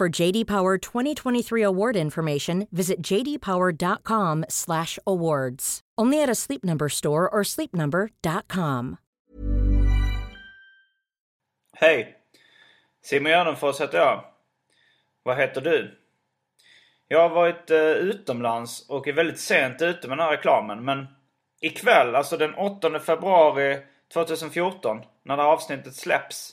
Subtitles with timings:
[0.00, 5.80] For JD Power 2023 award information, visit jdpower.com/awards.
[5.96, 8.96] Only at a Sleep Number store or sleepnumber.com.
[11.76, 12.16] Hej!
[13.02, 14.24] Simon Gärdenfors heter jag.
[15.22, 15.98] Vad heter du?
[17.08, 20.84] Jag har varit eh, utomlands och är väldigt sent ute med den här reklamen.
[20.84, 21.06] Men
[21.60, 23.78] ikväll, alltså den 8 februari
[24.12, 26.52] 2014, när det här avsnittet släpps,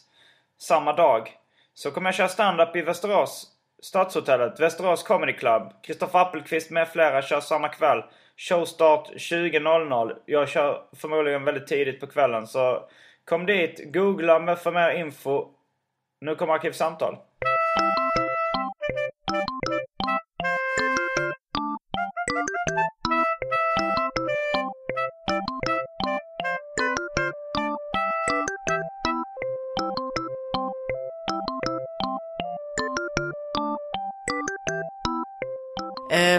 [0.57, 1.37] samma dag,
[1.81, 3.47] så kommer jag köra stand-up i Västerås,
[3.81, 5.73] Stadshotellet, Västerås Comedy Club.
[5.83, 8.03] Kristoffer Appelqvist med flera kör samma kväll.
[8.37, 10.17] Showstart 20.00.
[10.25, 12.89] Jag kör förmodligen väldigt tidigt på kvällen, så
[13.25, 15.47] kom dit, googla mig för mer info.
[16.21, 17.17] Nu kommer Arkivsamtal.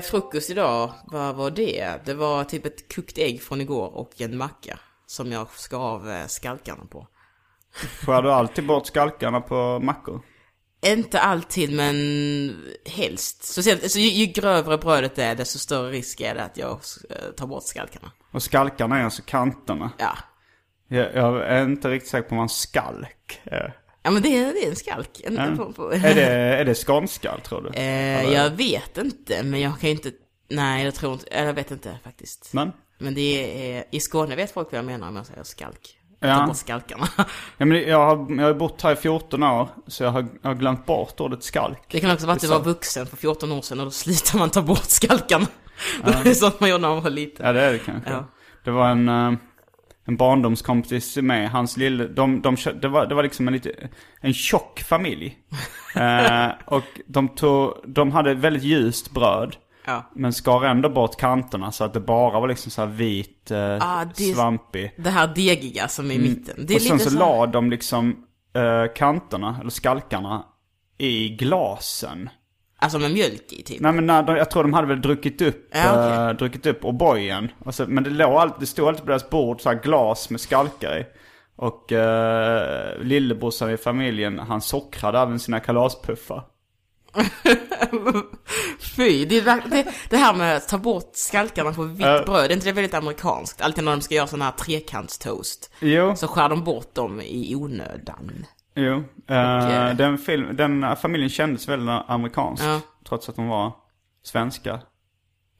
[0.04, 2.00] Frukost idag, vad var det?
[2.04, 4.78] Det var typ ett kokt ägg från igår och en macka.
[5.06, 7.06] Som jag skar av eh, skalkarna på.
[8.06, 10.22] Skär du alltid bort skalkarna på mackor?
[10.86, 11.96] Inte alltid, men
[12.86, 13.44] helst.
[13.44, 16.80] Speciellt, alltså, ju, ju grövre brödet är, desto större risk är det att jag
[17.10, 18.12] eh, tar bort skalkarna.
[18.32, 19.90] Och skalkarna är alltså kanterna.
[19.98, 20.18] Ja.
[20.88, 23.76] Jag, jag är inte riktigt säker på vad en skalk är.
[24.02, 25.20] Ja men det är, det är en skalk.
[25.24, 25.56] En, Ja.
[25.56, 25.92] på, på.
[25.92, 27.78] Är det, är det skånskall tror du?
[27.78, 30.10] Eh, jag vet inte, men jag kan ju inte...
[30.50, 31.26] Nej, jag tror inte...
[31.30, 32.52] Jag vet inte faktiskt.
[32.52, 32.72] Men?
[32.98, 33.84] Men det är...
[33.90, 35.98] I Skåne vet folk vad jag menar om jag säger skalk.
[36.20, 36.36] Ja.
[36.36, 37.08] Ta bort skalkarna.
[37.58, 40.50] Ja, men jag, har, jag har bott här i 14 år, så jag har, jag
[40.50, 41.78] har glömt bort ordet skalk.
[41.90, 44.38] Det kan också vara att du var vuxen för 14 år sedan och då slutar
[44.38, 45.46] man ta bort skalkarna.
[46.24, 47.46] Det är sånt man gjorde när man var liten.
[47.46, 48.10] Ja, det är det kanske.
[48.10, 48.24] Ja.
[48.64, 49.32] Det var en, eh,
[50.04, 53.88] en barndomskompis med, hans lille, de, de, det, var, det var liksom en lite,
[54.20, 55.38] en tjock familj.
[55.96, 59.56] eh, och de tog, de hade väldigt ljust bröd.
[59.86, 60.10] Ja.
[60.14, 64.04] Men skar ändå bort kanterna så att det bara var liksom så vit, eh, Ah,
[64.16, 64.94] det- svampig.
[64.98, 66.66] Det här degiga som är i mitten.
[66.66, 68.16] Det är och sen så så la de liksom
[68.54, 70.44] eh, kanterna, eller skalkarna,
[70.98, 72.30] i glasen.
[72.82, 73.80] Alltså med mjölk i typ.
[73.80, 76.18] Nej men nej, de, jag tror de hade väl druckit upp, Ja, okej.
[76.28, 77.48] eh, druckit upp O'boyen.
[77.64, 80.40] Och så, men det, låg alltid, det stod alltid på deras bord så glas med
[80.40, 81.06] skalkar i.
[81.56, 86.44] Och uh, lillebrorsan i familjen, han sockrade även sina kalaspuffar.
[88.96, 92.22] Fy, det, det, det här med att ta bort skalkarna på vitt Ja.
[92.26, 93.60] bröd, är inte det väldigt amerikanskt?
[93.60, 95.70] Alltid när de ska göra sån här trekantstoast.
[95.80, 98.46] Jo, Så skär de bort dem i onödan.
[98.74, 99.04] Jo.
[99.28, 102.64] Eh, eh, den, film, den familjen kändes väldigt amerikansk.
[102.64, 102.80] Ja.
[103.08, 103.72] Trots att de var
[104.22, 104.80] svenska.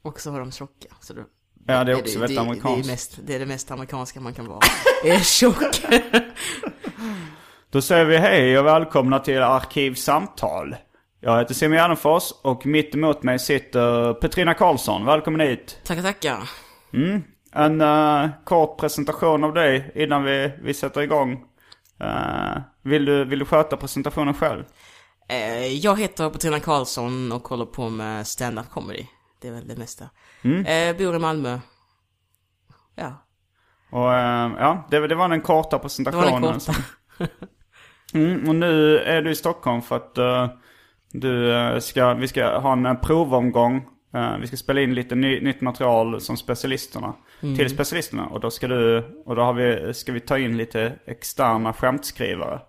[0.01, 0.87] Och så var de tjocka.
[1.01, 1.21] Så då,
[1.67, 2.85] Ja, det är också det, väldigt det, amerikanskt.
[2.85, 4.59] Det är, mest, det är det mest amerikanska man kan vara.
[5.03, 5.81] är tjock.
[7.69, 10.75] Då säger vi hej och välkomna till Arkivsamtal.
[11.19, 15.05] Jag heter Simon Gärdenfors och mitt emot mig sitter Petrina Karlsson.
[15.05, 15.79] Välkommen hit.
[15.83, 16.49] tackar, tackar.
[17.51, 21.43] En eh, kort presentation av dig innan vi, vi sätter igång.
[22.03, 24.63] Eh, vill, du, vill du sköta presentationen själv?
[25.29, 29.05] Eh, jag heter Petrina Karlsson och håller på med stand-up comedy.
[29.41, 30.09] Det är väl det mesta.
[30.41, 30.65] Mm.
[30.65, 31.59] Eh, bor i Malmö.
[32.95, 33.25] Ja,
[33.91, 34.09] Och
[34.61, 36.41] ja, det, det var den korta det presentationen.
[36.41, 36.73] var den korta.
[38.13, 40.15] Mm, och nu är du i Stockholm för att
[41.11, 43.85] du ska, vi ska ha en provomgång.
[44.13, 47.13] Eh, vi ska spela in lite ny, nytt material som specialisterna.
[47.57, 48.25] Till specialisterna.
[48.25, 52.59] Och då ska du, och då har vi, ska vi ta in lite externa skämtskrivare.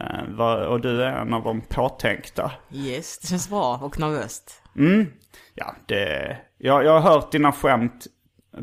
[0.00, 2.52] Eh, vad- och du är en av de påtänkta.
[2.72, 4.62] Yes, det känns bra och nervöst.
[5.54, 8.06] Ja, det, jag, jag har hört dina skämt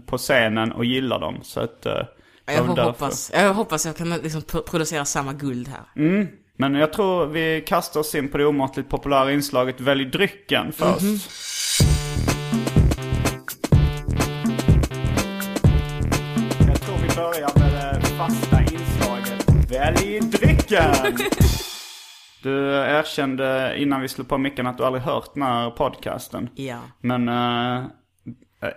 [0.05, 1.39] på scenen och gillar dem.
[1.43, 2.07] Så att, det
[2.45, 5.83] Jag var får hoppas, jag hoppas jag kan liksom pro- producera samma guld här.
[6.59, 11.01] Men jag tror vi kastar oss in på det omåttligt populära inslaget Välj drycken först.
[11.01, 11.96] Jag
[18.17, 21.17] fasta inslaget Välj drycken!
[22.43, 26.49] Du erkände innan vi slog på micken att du aldrig hört den här podcasten.
[26.55, 26.79] Ja.
[27.01, 27.85] Men eh,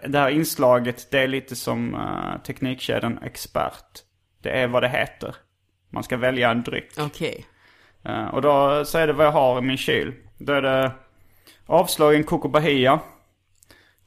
[0.08, 3.84] det här inslaget, det är lite som uh, teknikkedjan Expert.
[4.42, 5.34] Det är vad det heter.
[5.90, 6.92] Man ska välja en dryck.
[6.98, 7.46] Okej.
[8.04, 10.12] Eh, och då så är det vad jag har i min kyl.
[10.38, 10.92] Då är det
[11.66, 13.00] avslagen Coco Bahia.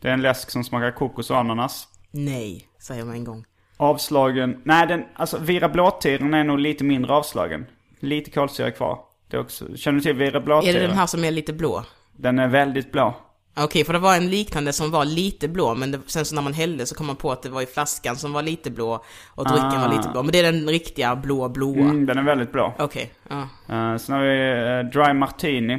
[0.02, 1.88] Det är en läsk som smakar kokos och ananas.
[2.12, 3.46] Nej, säger man en gång.
[3.84, 7.66] Avslagen, nej den, alltså Vira Blåtiren är nog lite mindre avslagen.
[8.00, 9.00] Lite kolsyra kvar.
[9.28, 10.76] Det är också, känner du till Vira Är Blåtiren?
[10.76, 11.84] det den här som är lite blå?
[12.18, 13.16] Den är väldigt blå.
[13.56, 16.42] Okej, för det var en liknande som var lite blå, men det, sen så när
[16.42, 19.04] man hällde så kom man på att det var i flaskan som var lite blå
[19.36, 20.24] och drycken var lite blå.
[20.24, 21.80] Men det är den riktiga blå, blåa.
[21.80, 22.74] Mm, den är väldigt blå.
[22.80, 23.42] Okej, ja.
[23.70, 25.74] Uh, sen har vi eh, Dry Martini.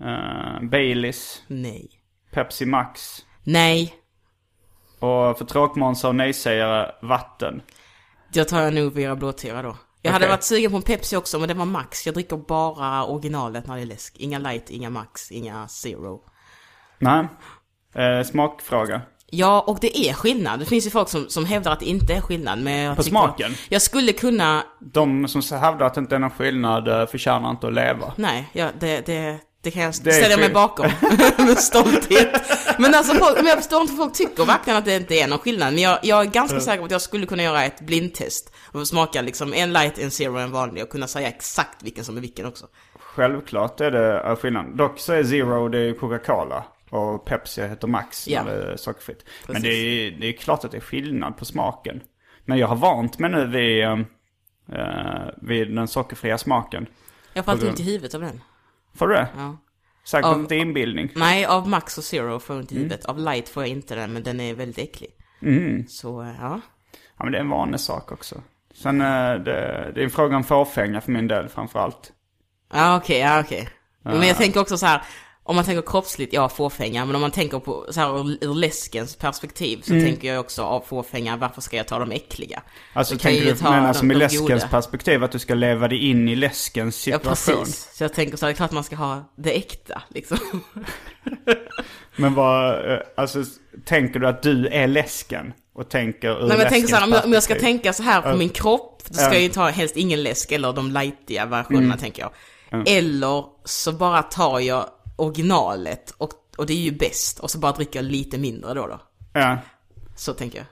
[0.00, 1.42] Uh, Baileys.
[1.46, 1.90] Nej.
[2.30, 3.18] Pepsi Max.
[3.44, 3.94] Nej.
[4.98, 7.62] Och för tråkmånsar och nejsägare, vatten.
[8.32, 9.76] Då tar jag nog Vera Blåtira då.
[10.02, 10.30] Jag hade Okej.
[10.30, 12.06] varit sugen på en Pepsi också, men det var Max.
[12.06, 14.16] Jag dricker bara originalet när det är läsk.
[14.18, 16.20] Inga light, inga Max, inga Zero.
[16.98, 17.28] Nej.
[17.98, 19.00] Uh, smakfråga.
[19.30, 20.60] Ja, och det är skillnad.
[20.60, 23.02] Det finns ju folk som, som hävdar att det inte är skillnad, men jag På
[23.02, 23.52] smaken?
[23.68, 24.62] Jag skulle kunna...
[24.80, 28.12] De som hävdar att det inte är någon skillnad eh, förtjänar inte att leva.
[28.16, 30.86] Nej, ja, det, det, det kan jag Det ställa mig bakom
[31.38, 32.28] med stolthet.
[32.78, 35.38] Men alltså, folk, men jag förstår inte, folk tycker verkligen att det inte är någon
[35.38, 35.72] skillnad.
[35.74, 38.88] Men jag, jag är ganska säker på att jag skulle kunna göra ett blindtest och
[38.88, 42.20] smaka liksom en light, en zero, en vanlig och kunna säga exakt vilken som är
[42.20, 42.66] vilken också.
[42.98, 44.76] Självklart är det skillnad.
[44.76, 46.64] Dock så är Zero det är Coca-Cola.
[46.90, 48.42] Och Pepsi heter Max Ja.
[48.42, 49.24] när det är sockerfritt.
[49.46, 49.62] Men Precis.
[49.62, 52.00] det är, det är klart att det är skillnad på smaken.
[52.44, 53.98] Men jag har vant mig nu vid, eh,
[55.42, 56.86] vid den sockerfria smaken.
[57.32, 58.40] Jag alltid På ont i huvudet av den.
[58.98, 59.28] Får du det?
[59.36, 59.56] Ja.
[60.04, 61.10] Säkert Av- inte inbildning.
[61.14, 62.84] Nej, av Max och Zero får jag ont i Mm.
[62.84, 63.06] huvudet.
[63.06, 65.10] Av light får jag inte den, men den är väldigt äcklig.
[65.88, 66.60] Så, eh, ja.
[67.16, 68.42] Ja men det är en vanlig sak också.
[68.74, 72.12] Sen eh, det, det är en fråga om fåfänga för min del framförallt.
[72.72, 73.68] Ja, okej, ja, okej.
[74.02, 75.02] Men jag tänker också så här,
[75.48, 78.54] om man tänker kroppsligt, ja, fåfänga, men om man tänker på så här ur, ur
[78.54, 82.62] läskens perspektiv så tänker jag också av fåfänga, varför ska jag ta de äckliga?
[82.92, 84.68] Alltså jag tänker du de- som i de läskens goda.
[84.68, 87.64] perspektiv att du ska leva dig in i läskens Ja, situation?
[87.64, 87.88] precis.
[87.94, 90.38] Så jag tänker så här, det är klart man ska ha det äkta, liksom.
[92.16, 93.44] Men vad, eh, alltså
[93.84, 95.52] tänker du att du är läsken?
[95.74, 97.92] Och tänker ur Nej men jag tänker så här, om jag, om jag ska tänka
[97.92, 98.34] så här på Ja.
[98.36, 99.32] min kropp, då ska Ja.
[99.32, 101.98] jag ju ta helst ingen läsk eller de lightiga versionerna Mm.
[101.98, 102.32] tänker jag.
[102.88, 104.86] Eller så bara tar jag
[105.18, 108.86] originalet och, och det är ju bäst och så bara dricker jag lite mindre då
[108.86, 109.00] då.
[109.32, 109.58] Ja,
[110.16, 110.66] Så tänker jag.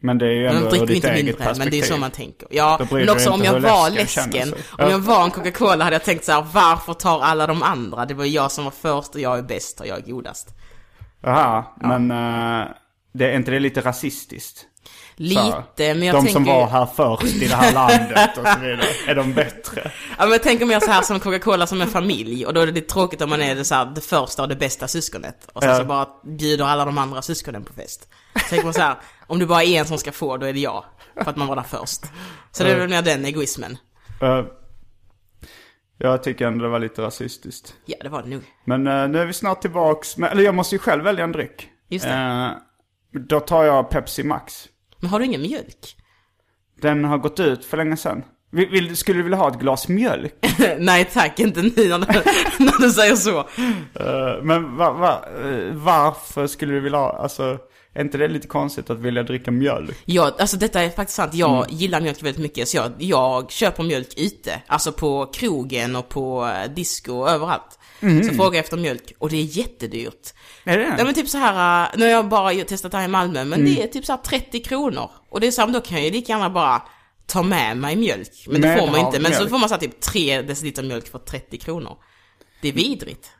[0.00, 1.58] men det är ju ändå ur ditt inte eget mindre, perspektiv.
[1.58, 2.48] men det är så man tänker.
[2.50, 4.90] Ja, men också om jag var läsken om Ja.
[4.90, 8.06] jag var en Coca-Cola hade jag tänkt så här, varför tar alla de andra?
[8.06, 10.48] Det var jag som var först och jag är bäst och jag är godast.
[11.20, 12.66] Jaha, men eh,
[13.12, 14.66] det är inte det lite rasistiskt?
[15.22, 16.32] Lite, men jag de tänker...
[16.32, 19.90] som var här först i det här landet och så vidare, är de bättre?
[20.18, 22.66] Ja men jag tänker mer så här som Coca-Cola som en familj och då är
[22.66, 25.48] det lite tråkigt om man är det, så här, det första och det bästa syskonet.
[25.52, 25.78] Och sen Ja.
[25.78, 28.08] så bara bjuder alla de andra syskonen på fest.
[28.34, 28.96] Så tänker man så här,
[29.26, 30.84] om det bara är en som ska få, då är det jag.
[31.14, 32.00] För att man var där först.
[32.52, 33.76] Så det är väl mer den egoismen.
[35.98, 37.74] Jag tycker ändå det var lite rasistiskt.
[37.84, 38.42] Ja, det var det nog.
[38.64, 41.32] Men eh, nu är vi snart tillbaks, med, eller jag måste ju själv välja en
[41.32, 41.68] dryck.
[41.88, 42.12] Just det.
[42.12, 42.50] Eh,
[43.28, 44.68] då tar jag Pepsi Max.
[45.02, 45.96] Men har du ingen mjölk?
[46.80, 48.22] Den har gått ut för länge sedan.
[48.50, 50.34] Vill, vill, skulle du vilja ha ett glas mjölk?
[50.78, 52.22] Nej tack, inte nu när du,
[52.64, 53.38] när du säger så.
[53.38, 57.58] Eh, men va, va, eh, varför skulle du vilja ha, alltså,
[57.94, 59.96] är inte det lite konstigt att vilja dricka mjölk?
[60.04, 61.34] Ja, alltså detta är faktiskt sant.
[61.34, 61.76] Jag Mm.
[61.78, 62.68] gillar mjölk väldigt mycket.
[62.68, 64.62] Så jag, jag köper mjölk ute.
[64.66, 67.78] Alltså på krogen och på eh, disco och överallt.
[68.02, 68.24] Mm.
[68.24, 70.32] Så frågar jag efter mjölk och det är jättedyrt.
[70.64, 73.04] Är det Nej men typ så här, äh, nu har jag bara testat det här
[73.04, 73.74] i Malmö, men Mm.
[73.74, 75.10] det är typ så här 30 kronor.
[75.30, 76.82] Och det är så här, då kan jag ju lika gärna bara
[77.26, 78.44] ta med mig mjölk.
[78.46, 79.18] Men det Med får man inte.
[79.20, 79.50] Men så havmjölk.
[79.50, 81.96] får man så här, typ 3 deciliter mjölk för 30 kronor.
[82.62, 83.30] Det är vidrigt.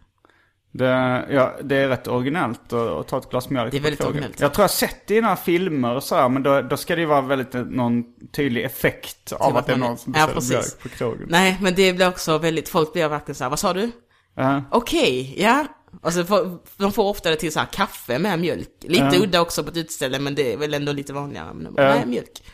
[0.74, 0.86] Det,
[1.30, 4.40] ja, det är rätt originellt att, att ta ett glas mjölk Det är väldigt originellt.
[4.40, 6.94] Jag tror jag sett det i några filmer och så här, men då, då ska
[6.94, 10.14] det ju vara väldigt eh, någon tydlig effekt av Typ att det är någon som
[10.16, 10.50] ja, beställer precis.
[10.52, 11.26] mjölk på krogen.
[11.30, 13.90] Nej, men det blir också väldigt, folk blir verkligen så här, vad sa du?
[14.34, 14.62] Ja.
[14.70, 15.66] Okej, ja.
[16.02, 18.68] Och så får, de får ofta det till så här kaffe med mjölk.
[18.80, 19.22] Lite Ja.
[19.22, 21.54] udda också på ett utställe, men det är väl ändå lite vanligare.
[21.54, 22.42] Men bara, nej, mjölk.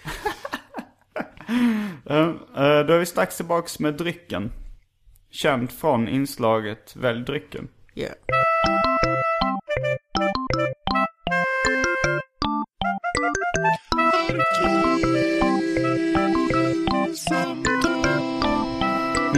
[2.11, 4.53] Eh, då är vi strax tillbaks med drycken.
[5.31, 7.69] Känd från inslaget Välj drycken.
[7.95, 8.09] Ja.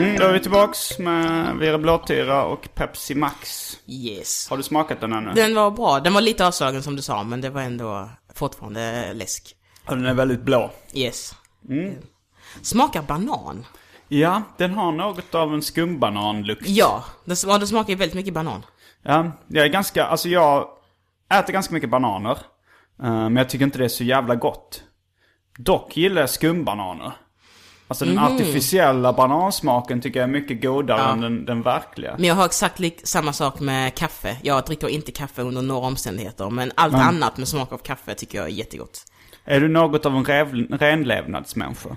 [0.04, 3.76] Mm, då är vi tillbaks med Vira Blåtira och Pepsi Max.
[3.86, 4.50] Yes.
[4.50, 5.32] Har du smakat den ännu?
[5.34, 6.00] Den var bra.
[6.00, 9.56] Den var lite avslagen som du sa, men det var ändå fortfarande läsk.
[9.86, 10.70] Ja, den är väldigt blå.
[10.94, 11.34] Yes.
[12.62, 13.66] Smakar banan.
[14.08, 16.68] Ja, den har något av en skumbananlukt.
[16.68, 18.64] Ja, den, den smakar ju väldigt mycket banan.
[19.02, 20.68] Ja, jag är ganska, alltså jag
[21.34, 22.38] äter ganska mycket bananer.
[23.02, 24.82] eh, men jag tycker inte det är så jävla gott.
[25.58, 27.12] Dock gillar jag skumbananer.
[27.90, 31.12] Alltså den artificiella banansmaken tycker jag är mycket godare Ja.
[31.12, 32.14] än den, den verkliga.
[32.18, 34.36] Men jag har exakt samma sak med kaffe.
[34.42, 38.38] Jag dricker inte kaffe under några omständigheter, men allt annat med smak av kaffe tycker
[38.38, 39.02] jag är jättegott.
[39.44, 40.24] Är du något av en
[40.78, 41.96] renlevnadsmänniska?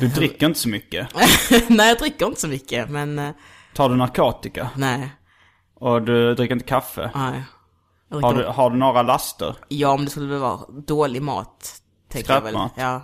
[0.00, 1.08] Du dricker inte så mycket.
[1.68, 3.30] nej, jag dricker inte så mycket, men eh,
[3.74, 4.70] Tar du narkotika?
[4.76, 5.12] nej.
[5.74, 7.10] Och du dricker inte kaffe?
[7.14, 7.42] nej.
[8.22, 9.56] Har du, har du några laster?
[9.68, 11.74] Ja, om det skulle vara dålig mat.
[12.10, 12.52] Tänker jag väl.
[12.52, 12.72] Skräpmat?
[12.76, 13.00] Ja.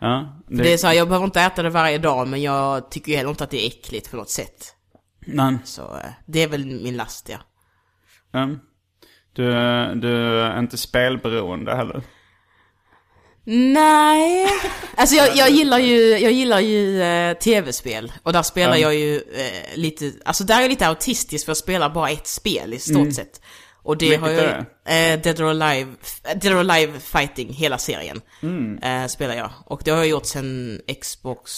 [0.00, 0.62] Ja, Det...
[0.62, 3.16] det är så här, jag behöver inte äta det varje dag, men jag tycker ju
[3.18, 4.74] heller inte att det är äckligt på något sätt.
[5.26, 5.58] Nej.
[5.64, 7.38] Så eh, det är väl min last, ja.
[8.32, 8.48] Ja.
[9.32, 9.44] Du,
[9.94, 12.02] du är inte spelberoende heller?
[13.44, 14.46] Nej.
[14.96, 18.12] Alltså jag, jag gillar ju, jag gillar ju eh, tv-spel.
[18.22, 18.82] Och där spelar Mm.
[18.82, 22.26] jag ju eh, lite, alltså där är jag lite autistisk för jag spelar bara ett
[22.26, 23.40] spel i stort sett.
[23.88, 25.90] Och det Vilket har jag är eh, Dead or Alive,
[26.36, 28.20] Dead or Alive Fighting, hela serien.
[28.42, 28.78] Mm.
[28.78, 29.50] Eh, spelar jag.
[29.64, 31.52] Och det har jag gjort sen Xbox,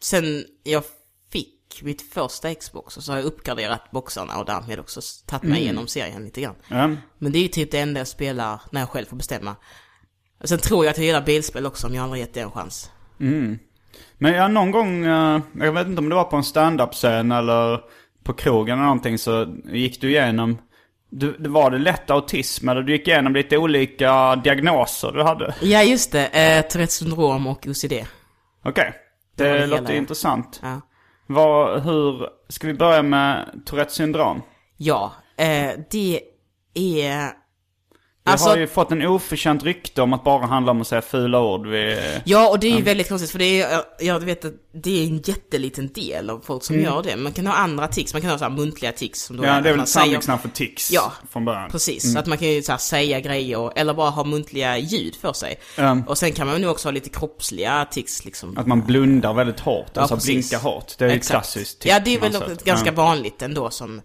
[0.00, 0.82] sen jag
[1.32, 2.96] fick mitt första Xbox.
[2.96, 6.54] Och så har jag uppgraderat boxarna och därmed också tagit mig igenom serien lite grann.
[6.68, 6.90] Ja.
[7.18, 9.56] Men det är ju typ det enda jag spelar när jag själv får bestämma.
[10.40, 12.50] Och sen tror jag att jag gillar bilspel också om jag aldrig gett det en
[12.50, 12.90] chans.
[14.18, 17.80] Men ja, någon gång, eh, jag vet inte om det var på en stand-up-scen eller
[18.24, 20.58] på krogen eller någonting så gick du igenom,
[21.12, 25.54] du, det var det lätt autism eller du gick igenom lite olika diagnoser du hade?
[25.60, 26.26] Ja, just det.
[26.26, 27.92] Eh, Tourettes syndrom och OCD.
[28.64, 28.94] Okej,
[29.36, 30.60] Det var det det låter hela, intressant.
[30.62, 30.80] Ja.
[31.26, 34.42] Vad, hur, ska vi börja med Tourettes syndrom?
[34.76, 36.20] Ja, eh, det
[36.74, 37.41] är...
[38.24, 41.02] Det Alltså, har ju fått en oförtjänt rykte om att bara handla om att säga
[41.02, 41.66] fula ord.
[41.66, 45.02] Vi, ja och det är ju väldigt konstigt för det är, jag vet att det
[45.02, 47.16] är en jätteliten del av folk som gör det.
[47.16, 49.54] Man kan ha andra tics, man kan ha så muntliga tics som då Mm.
[49.54, 51.70] ja, det är väl ett samlingsnamn för tics Ja, från början.
[51.70, 55.32] Precis, så att man kan ju så säga grejer eller bara ha muntliga ljud för
[55.32, 55.58] sig.
[55.78, 55.98] Ja.
[56.06, 58.58] Och sen kan man ju också ha lite kroppsliga tics liksom.
[58.58, 60.50] Att man blundar väldigt hårt, Ja, alltså precis.
[60.50, 60.98] blinkar hårt.
[60.98, 61.84] Det är ju klassiskt.
[61.86, 62.64] Ja, det är något väl sätt.
[62.64, 62.92] ganska Ja.
[62.94, 64.00] vanligt ändå som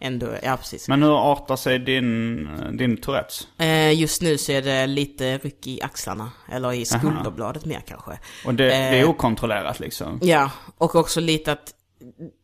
[0.00, 0.88] ändå, ja precis.
[0.88, 2.48] Men hur artar sig din,
[2.78, 3.46] din Tourettes?
[3.58, 8.18] Eh, just nu så är det lite ryck i axlarna, eller i skulderbladet mer kanske.
[8.46, 10.18] Och det, det är Eh, okontrollerat liksom?
[10.22, 11.74] Ja, och också lite att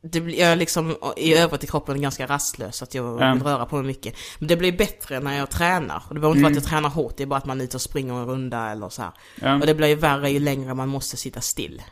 [0.03, 3.33] det blir, jag är liksom i övrigt i kroppen ganska rastlös, att jag Ja.
[3.35, 4.15] vill röra på mig mycket.
[4.39, 6.03] Men det blir bättre när jag tränar.
[6.09, 7.65] Och det behöver inte vara att jag tränar hårt, det är bara att man är
[7.65, 9.03] ute och springer en runda eller så.
[9.41, 9.55] Ja.
[9.55, 11.83] Och det blir ju värre ju längre man måste sitta still.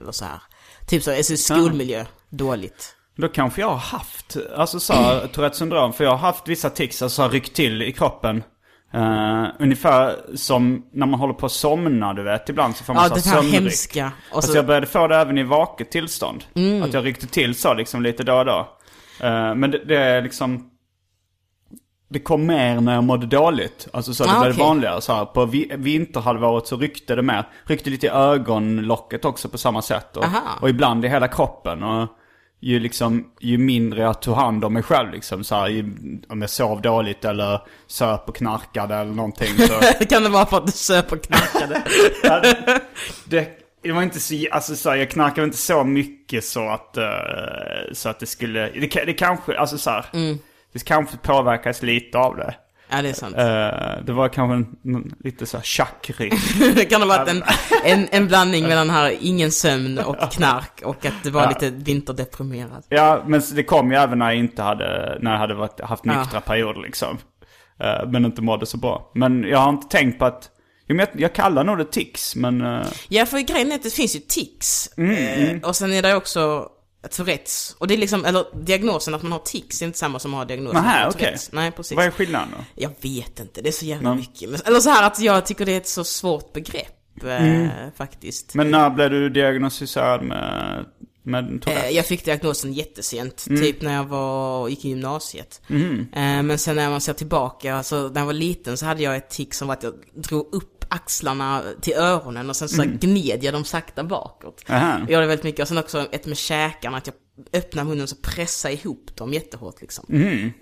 [0.00, 0.42] Eller så här.
[0.86, 2.94] Typ så, alltså skolmiljö, dåligt.
[3.20, 5.92] Då kanske jag har haft, alltså så här, Tourettes syndrom.
[5.92, 8.42] För jag har haft vissa tics, alltså ryckt till i kroppen.
[8.94, 12.48] Eh, ungefär som när man håller på att somna, du vet.
[12.48, 13.60] Ibland så får man Ja, så här sömnryck.
[13.62, 14.12] hemska.
[14.32, 14.56] Och så, Mm.
[14.56, 16.44] jag började få det även i vaket tillstånd.
[16.84, 18.58] Att jag ryckte till så liksom lite då och då.
[19.20, 20.70] Eh, men det, det är liksom...
[22.10, 23.88] Det kom mer när jag mådde dåligt.
[23.92, 24.64] Alltså så att det Ah, blev okej.
[24.66, 25.00] vanligare.
[25.00, 27.48] Så här, på vi, vinterhalvåret så ryckte det mer.
[27.64, 30.16] Ryckte lite i ögonlocket också på samma sätt.
[30.16, 30.24] Och,
[30.60, 31.82] och ibland i hela kroppen.
[31.82, 32.08] Och
[32.60, 35.44] ju, liksom, ju mindre jag tog hand om mig själv liksom.
[35.44, 35.92] Så här, ju,
[36.28, 39.58] om jag sov dåligt eller söp och knarkade eller någonting.
[39.58, 41.82] Så, kan det vara för att du söp och knarkade?
[42.22, 42.42] Ja,
[43.24, 43.48] det,
[43.82, 47.04] det var inte så, alltså så här, jag knarkade inte så mycket så att, eh,
[47.92, 50.04] så att det skulle, det, det kanske, alltså så här,
[50.72, 52.54] det kanske påverkas lite av det.
[52.90, 53.36] Ja, det är sant.
[53.36, 57.42] Eh, det var kanske en, en, lite så här det kan ha varit en,
[57.84, 61.48] en, en blandning mellan här ingen sömn och knark och att det var Ja.
[61.48, 62.84] lite vinterdeprimerad.
[62.88, 66.02] ja, men det kom ju även när jag inte hade, när jag hade varit, haft
[66.06, 66.20] Ja.
[66.20, 67.18] nyktra perioder liksom.
[67.80, 69.10] Eh, men inte mådde så bra.
[69.14, 70.50] Men jag har inte tänkt på att,
[70.86, 72.60] jag, jag kallar nog det tics, men...
[72.60, 74.90] eh, Ja, för grejen är att det finns ju tics.
[74.96, 76.68] Mm, eh, och sen är det också
[77.10, 77.76] Tourettes.
[77.78, 80.38] Och det är liksom, eller diagnosen att man har tics är inte samma som att
[80.38, 81.12] ha diagnosen att man har.
[81.12, 81.52] Tourettes.
[81.52, 81.96] Nej, precis.
[81.96, 82.64] Vad är skillnaden då?
[82.74, 84.18] Jag vet inte, det är så jävla Nej.
[84.18, 84.50] mycket.
[84.50, 88.54] Men, eller så här att jag tycker det är ett så svårt begrepp, eh, faktiskt.
[88.54, 90.84] Men när blev du diagnostiserad med,
[91.22, 91.84] med Tourettes?
[91.84, 93.62] Eh, Jag fick diagnosen jättesent, Mm.
[93.62, 95.60] typ när jag var, gick i gymnasiet.
[95.66, 96.06] Mhm.
[96.12, 99.16] Eh, Men sen när man ser tillbaka, alltså när jag var liten så hade jag
[99.16, 103.44] ett tick som var att jag drog upp axlarna till öronen och sen så gned
[103.44, 104.64] jag dem sakta bakåt.
[104.68, 104.82] Mm.
[104.82, 104.98] Aha.
[104.98, 107.16] Jag gjorde väldigt mycket, och sen också ett med käkarna, att jag
[107.52, 110.04] öppnade munnen så pressade ihop dem jättehårt liksom.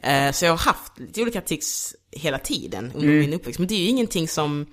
[0.03, 3.19] Eh, Så jag har haft lite olika tics hela tiden under Mm.
[3.21, 4.67] min uppväxt, men det är ju ingenting som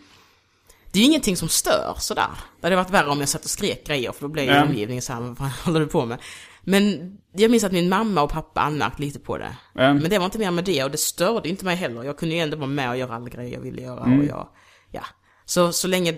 [0.92, 2.28] det är ju ingenting som stör sådär.
[2.62, 4.64] Det hade varit värre om jag satt och skrek grejer för då blev Ja.
[4.64, 6.20] omgivningen såhär, vad fan håller du på med?
[6.62, 9.56] Men jag minns att min mamma och pappa anmärkte lite på det.
[9.74, 9.94] Ja.
[9.94, 12.04] Men det var inte mer med det och det störde inte mig heller.
[12.04, 14.20] Jag kunde ju ändå vara med och göra alla grejer jag ville göra Mm.
[14.20, 14.48] och jag,
[14.92, 15.04] ja.
[15.46, 16.14] Så, så länge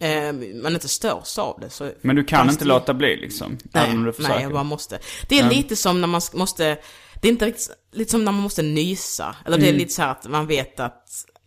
[0.00, 0.32] eh,
[0.62, 1.90] man inte störs av det så...
[2.02, 3.58] Men du kan fanns inte låta bli liksom?
[3.74, 4.34] även om du Nej, försöker.
[4.34, 4.98] nej, jag bara måste.
[5.28, 6.64] Det är lite som när man måste,
[7.22, 9.36] det är inte riktigt, lite som när man måste nysa.
[9.46, 9.66] Eller Mm.
[9.68, 11.02] det är lite så här att man vet att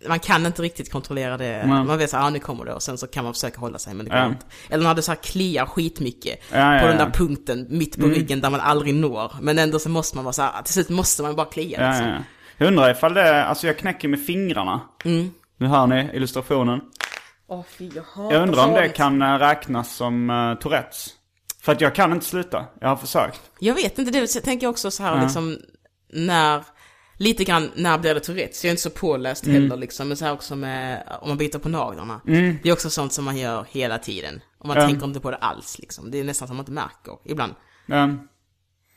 [0.07, 1.63] man kan inte riktigt kontrollera det.
[1.67, 3.79] Man vet så här, ah, nu kommer det och sen så kan man försöka hålla
[3.79, 4.25] sig men det går Ja.
[4.27, 4.45] inte.
[4.69, 7.05] Eller när det så här kliar skitmycket Ja, ja, på den ja.
[7.05, 9.31] där punkten mitt på ryggen där man aldrig når.
[9.41, 11.89] Men ändå så måste man vara så här, till slut måste man bara klia Ja,
[11.89, 12.07] liksom.
[12.07, 12.23] ja, ja.
[12.57, 14.81] Jag undrar ifall det alltså jag knäcker med fingrarna.
[15.05, 15.31] Mm.
[15.57, 16.81] Nu hör ni illustrationen.
[17.49, 21.09] Åh fy, jag hatar Jag undrar om det kan eh, räknas som uh, Tourettes.
[21.61, 22.65] För att jag kan inte sluta.
[22.81, 23.41] Jag har försökt.
[23.59, 25.57] Jag vet inte, det jag tänker också så här liksom,
[26.13, 26.63] när,
[27.17, 28.63] lite grann, när blir det Tourettes?
[28.63, 29.61] Jag är inte så påläst Mm.
[29.61, 32.21] heller liksom, men så här också med, om man biter på naglarna.
[32.25, 34.41] Det är också sånt som man gör hela tiden.
[34.59, 36.11] Och man tänker inte på det alls liksom.
[36.11, 37.53] Det är nästan som man inte märker, ibland.
[37.87, 38.27] Um,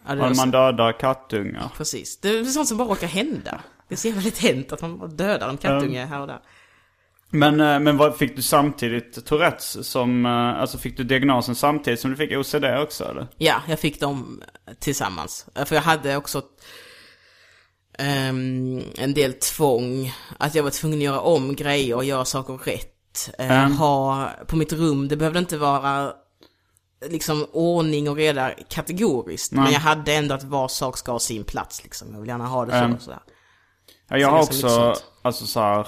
[0.07, 1.73] Ja, om man dödar kattungar.
[1.77, 2.21] Precis.
[2.21, 3.61] Det är sånt som bara råkar hända.
[3.89, 6.41] Det är så jävla lätt hänt att man dödar en kattunge här och där.
[7.35, 12.01] Men, eh, men vad, fick du samtidigt Tourettes som, eh, alltså fick du diagnosen samtidigt
[12.01, 13.29] som du fick OCD också eller?
[13.39, 14.43] Ja, jag fick dem
[14.79, 15.47] tillsammans.
[15.67, 16.43] För jag hade också
[17.99, 20.13] ehm, en del tvång.
[20.39, 23.31] Att jag var tvungen att göra om grejer och göra saker rätt.
[23.39, 23.73] Eh, Mm.
[23.73, 26.13] Ha på mitt rum, det behövde inte vara
[27.09, 29.53] liksom ordning och reda kategoriskt.
[29.53, 32.09] Men jag hade ändå att var sak ska ha sin plats liksom.
[32.13, 32.77] Jag vill gärna ha det så.
[32.77, 32.95] Mm.
[32.95, 33.21] och sådär.
[34.09, 35.87] Ja, jag Så har mycket också, alltså så här,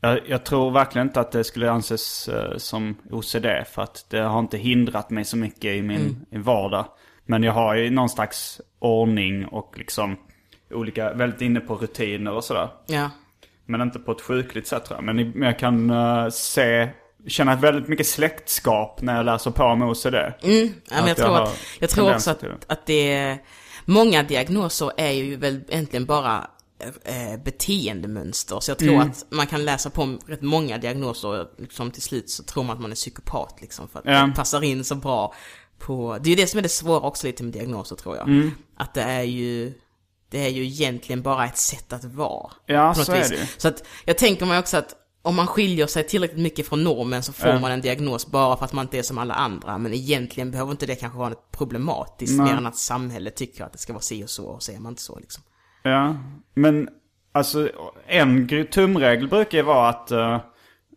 [0.00, 4.20] jag, jag tror verkligen inte att det skulle anses eh, som OCD för att det
[4.20, 6.16] har inte hindrat mig så mycket i min Mm.
[6.30, 6.84] i vardag.
[7.26, 10.16] Men jag har ju någon slags ordning och liksom
[10.70, 12.68] olika, väldigt inne på rutiner och sådär.
[12.86, 13.10] Ja.
[13.66, 15.14] Men inte på ett sjukligt sätt tror jag.
[15.14, 16.88] Men, jag kan eh, se,
[17.26, 20.14] känna väldigt mycket släktskap när jag läser på med OCD.
[20.14, 23.38] Mm, ja, men jag, tror att, jag tror också att, att det är,
[23.84, 26.50] många diagnoser är ju väl egentligen bara
[27.04, 28.60] eh, beteendemönster.
[28.60, 29.10] Så jag tror Mm.
[29.10, 32.76] att man kan läsa på rätt många diagnoser och liksom till slut så tror man
[32.76, 33.88] att man är psykopat liksom.
[33.88, 34.26] För att Ja.
[34.26, 35.34] det passar in så bra
[35.78, 38.28] på, det är ju det som är det svåra också lite med diagnoser tror jag.
[38.28, 38.50] Mm.
[38.76, 39.72] Att det är ju,
[40.30, 42.52] det är ju egentligen bara ett sätt att vara.
[42.66, 43.28] Ja, så är vis.
[43.28, 43.46] det ju.
[43.58, 47.22] Så att jag tänker mig också att om man skiljer sig tillräckligt mycket från normen
[47.22, 47.58] så får Ja.
[47.60, 49.78] man en diagnos bara för att man inte är som alla andra.
[49.78, 52.46] Men egentligen behöver inte det kanske vara något problematiskt Nej.
[52.46, 54.78] mer än att samhället tycker att det ska vara si och så och så är
[54.78, 55.42] man inte så liksom.
[55.82, 56.16] Ja,
[56.54, 56.88] men
[57.32, 57.68] alltså
[58.06, 60.40] en tumregel brukar ju vara att eh,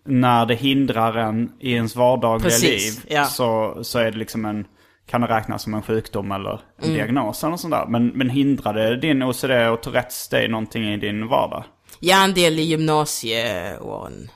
[0.06, 3.26] när det hindrar en i ens vardagliga Precis, liv ja.
[3.26, 4.66] så, så är det liksom en,
[5.06, 6.96] kan det räknas som en sjukdom eller en Mm.
[6.96, 7.86] diagnos eller sånt där.
[7.86, 11.64] Men, men hindrar det din OCD och Tourettes dig någonting i din vardag?
[12.00, 14.30] Ja, en del i gymnasieåren.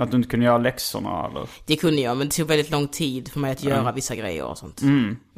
[0.00, 1.48] Att du inte kunde göra läxorna eller?
[1.66, 4.44] Det kunde jag, men det tog väldigt lång tid för mig att göra vissa grejer
[4.44, 4.80] och sånt.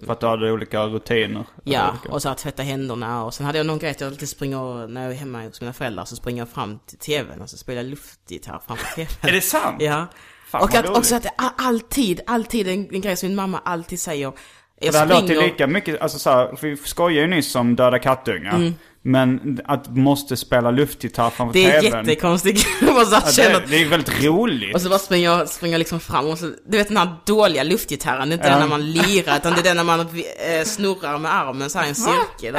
[0.05, 1.45] För att du hade olika rutiner?
[1.65, 4.09] Ja, olika- och så att tvätta händerna och sen hade jag någon grej att jag
[4.11, 7.41] alltid springer, när jag är hemma hos mina föräldrar så springer jag fram till tvn
[7.43, 9.09] och så spelar jag luftgitarr framför tvn.
[9.21, 9.77] Är det sant?
[9.83, 10.07] Ja.
[10.49, 14.01] Fan, och att, också att det alltid, alltid en, en grej som min mamma alltid
[14.01, 14.33] säger.
[14.81, 17.55] Jag det här låter springer, ju lika mycket, alltså så här, vi skojar ju nyss
[17.55, 18.73] om döda kattungar.
[19.09, 22.07] Men att måste spela luftgitarr framför det är tvn.
[22.07, 22.67] jättekonstigt.
[22.81, 24.75] Jag bara så här Ja, det, att- det är väldigt roligt.
[24.75, 27.17] och så bara springer jag, springer jag liksom fram och så, du vet den här
[27.27, 28.53] dåliga luftgitarren, det är inte Ja.
[28.53, 31.79] den när man lirar utan det är den när man eh, snurrar med armen så
[31.79, 32.55] här i en cirkel.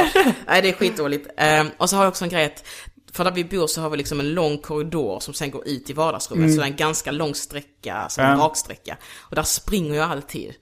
[0.48, 1.28] Nej det är skitdåligt.
[1.38, 2.64] Eh, och så har jag också en grej att,
[3.14, 5.90] för där vi bor så har vi liksom en lång korridor som sen går ut
[5.90, 6.52] i vardagsrummet.
[6.54, 8.46] Så det är en ganska lång sträcka, alltså en Ja.
[8.46, 8.98] raksträcka.
[9.20, 10.54] Och där springer jag alltid.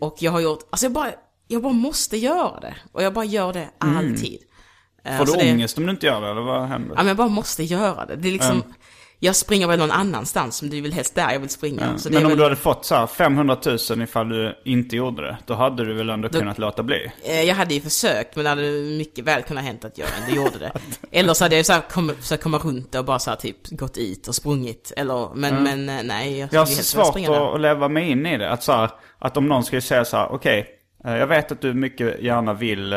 [0.00, 1.10] Och jag har gjort, alltså jag bara,
[1.48, 2.74] jag bara måste göra det.
[2.92, 4.38] Och jag bara gör det alltid.
[5.06, 6.90] Eh, Får du det- ångest om du inte gör det eller vad händer?
[6.90, 8.16] Ja men jag bara måste göra det.
[8.16, 8.62] Det är liksom,
[9.18, 11.94] jag springer väl någon annanstans, men det är väl helst där jag vill springa.
[12.04, 13.56] Det Men om väl, du hade fått så här 500
[13.90, 17.10] 000 ifall du inte gjorde det, då hade du väl ändå kunnat låta bli?
[17.24, 18.62] eh, jag hade ju försökt, men det hade
[18.98, 20.72] mycket väl kunnat hänt att jag ändå gjorde det.
[21.10, 23.30] Eller så hade jag ju så här kom, försökt komma runt det och bara så
[23.30, 24.92] här typ gått ut och sprungit.
[24.96, 28.26] Eller, men, men eh, nej, jag Jag har så svårt att, att leva mig in
[28.26, 28.50] i det.
[28.50, 30.66] Att, så här, att om någon skulle säga så här, okej,
[31.04, 32.92] eh, jag vet att du mycket gärna vill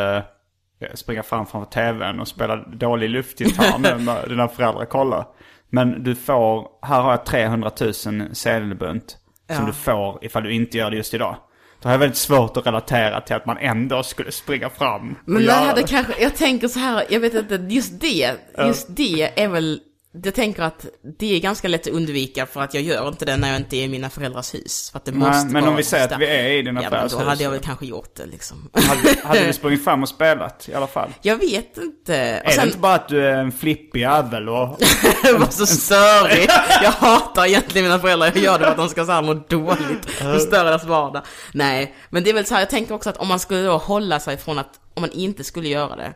[0.94, 5.26] springa fram framför tvn och spela dålig luftgitarr nu när dina föräldrar kollar.
[5.70, 7.94] Men du får, här har jag 300 000
[8.34, 9.65] sedelbunt som Ja.
[9.65, 11.36] du får ifall du inte gör det just idag.
[11.82, 15.46] Då har jag väldigt svårt att relatera till att man ändå skulle springa fram Men
[15.46, 19.48] det hade kanske, jag tänker så här, jag vet inte, just det, just det är
[19.48, 19.80] väl
[20.12, 20.86] jag tänker att
[21.19, 23.76] det är ganska lätt att undvika för att jag gör inte det när jag inte
[23.78, 24.89] är i mina föräldrars hus.
[24.91, 26.89] För att det Nej, måste men om vi säger att vi är i dina Ja,
[26.89, 27.28] föräldrars då hus.
[27.28, 28.69] hade jag väl kanske gjort det liksom.
[28.74, 31.10] hade, hade du sprungit fram och spelat i alla fall?
[31.22, 32.41] Jag vet inte.
[32.43, 34.78] Och Är sen, det inte bara att du är en flippig jävel och...
[35.24, 36.50] jag var så störig.
[36.84, 38.28] Jag hatar egentligen mina föräldrar.
[38.28, 40.06] Jag gör det för att de ska så här må dåligt.
[40.10, 41.22] Förstöra deras vardag.
[41.54, 43.78] Nej, men det är väl så här, jag tänker också att om man skulle då
[43.78, 46.13] hålla sig från att, om man inte skulle göra det.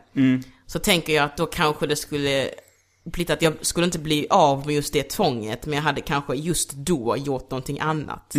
[0.66, 2.48] Så tänker jag att då kanske det skulle
[3.04, 5.66] blivit att jag skulle inte bli av med just det tvånget.
[5.66, 8.34] Men jag hade kanske just då gjort någonting annat.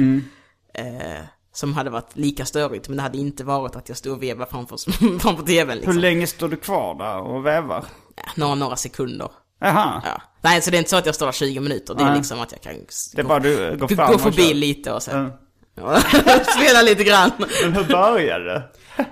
[0.73, 1.23] Eh,
[1.54, 2.88] som hade varit lika störigt.
[2.88, 4.78] Men det hade inte varit att jag stod och vevade framför,
[5.19, 5.97] framför tvn Hur liksom.
[5.97, 7.86] länge står du kvar där och vävar?
[8.15, 9.30] Ja, några, några sekunder.
[9.60, 10.01] Jaha.
[10.06, 10.21] Ja.
[10.41, 11.95] Nej, så det är inte så att jag står där 20 minuter.
[11.95, 12.17] Det är Nej.
[12.17, 12.73] liksom att jag kan
[13.15, 15.32] Det gå, bara du går gå, fram gå förbi lite och sen
[15.75, 15.99] Ja.
[16.58, 17.32] spela lite grann.
[17.63, 18.63] Men hur började det?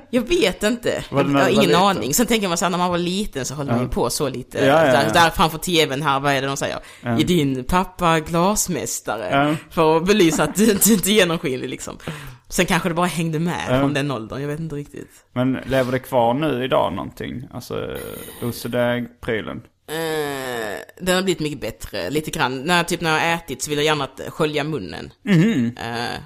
[0.09, 1.03] Jag vet inte.
[1.11, 1.75] Var Jag, har ingen liten?
[1.81, 2.13] aning.
[2.13, 4.29] Sen tänker man så här, när man var liten så höll man ju på så
[4.29, 4.57] lite.
[4.57, 4.91] Ja, ja, ja.
[4.91, 6.79] Där, där framför tvn här, vad är det de säger?
[7.03, 9.29] Är din pappa glasmästare?
[9.31, 9.55] Ja.
[9.69, 11.97] För att belysa att du inte är genomskinlig liksom.
[12.49, 13.79] Sen kanske det bara hängde med Ja.
[13.79, 15.09] från den åldern, jag vet inte riktigt.
[15.33, 17.47] Men lever det kvar nu idag någonting?
[17.53, 17.97] Alltså
[18.41, 19.61] OCD-prylen?
[19.89, 22.61] Eh, den har blivit mycket bättre, lite grann.
[22.61, 25.13] När, typ när jag har ätit så vill jag gärna skölja munnen.
[25.25, 25.77] Mhm.
[25.77, 26.19] Eh,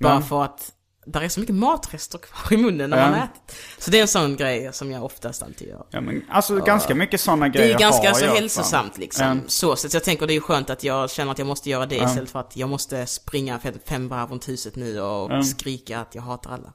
[0.00, 0.20] bara Ja.
[0.20, 0.68] för att
[1.06, 3.10] där är så mycket matrester kvar i munnen när Ja.
[3.10, 3.56] man ätit.
[3.78, 5.86] Så det är en sån grej som jag oftast alltid gör.
[5.90, 9.26] Ja men alltså ganska mycket sådana Det grejer är ganska har så jag, hälsosamt liksom.
[9.26, 9.36] Ja.
[9.48, 11.96] Så, så jag tänker det är skönt att jag känner att jag måste göra det
[11.96, 15.42] istället för att jag måste springa fem, varv runt huset nu och Ja.
[15.42, 16.72] skrika att jag hatar alla.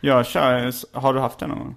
[0.00, 1.76] Jag kör, har du haft det någon gång?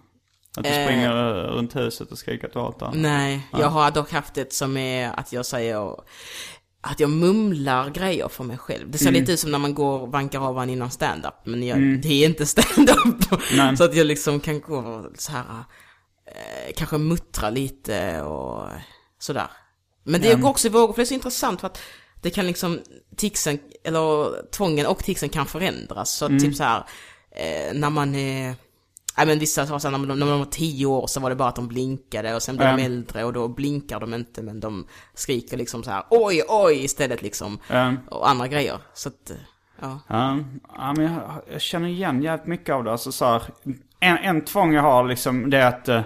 [0.57, 0.85] Att du Eh.
[0.85, 1.09] springer
[1.45, 2.91] eh, runt huset och skriker att du hatar?
[2.95, 5.95] Nej, jag har dock haft ett som är att jag säger
[6.81, 8.91] att jag mumlar grejer för mig själv.
[8.91, 9.19] Det ser Mm.
[9.21, 12.23] lite ut som när man går och vankar av en innan stand-up, men jag, det
[12.23, 13.23] är inte stand-up.
[13.77, 15.43] Så att jag liksom kan gå så här,
[16.27, 18.67] eh, kanske muttra lite och
[19.19, 19.47] sådär.
[20.03, 21.79] Men det går också i vågor, för det är så intressant för att
[22.21, 22.79] det kan liksom,
[23.17, 26.11] ticsen, eller tvången och ticsen kan förändras.
[26.11, 26.39] Så Mm.
[26.39, 26.83] typ så här,
[27.31, 28.55] eh, när man är
[29.19, 31.35] Nej men vissa sa såhär, när de, när de var tio år så var det
[31.35, 32.85] bara att de blinkade och sen blev de Ja.
[32.85, 37.21] äldre och då blinkar de inte men de skriker liksom så här oj oj istället
[37.21, 37.59] liksom.
[37.67, 37.93] Ja.
[38.09, 38.77] Och andra grejer.
[38.93, 39.35] Så att, eh,
[39.81, 39.99] ja.
[40.07, 40.37] Ja,
[40.77, 42.91] ja men jag, jag känner igen jävligt mycket av det.
[42.91, 43.41] Alltså så här,
[43.99, 45.87] en, en tvång jag har liksom det är att...
[45.89, 46.01] eh,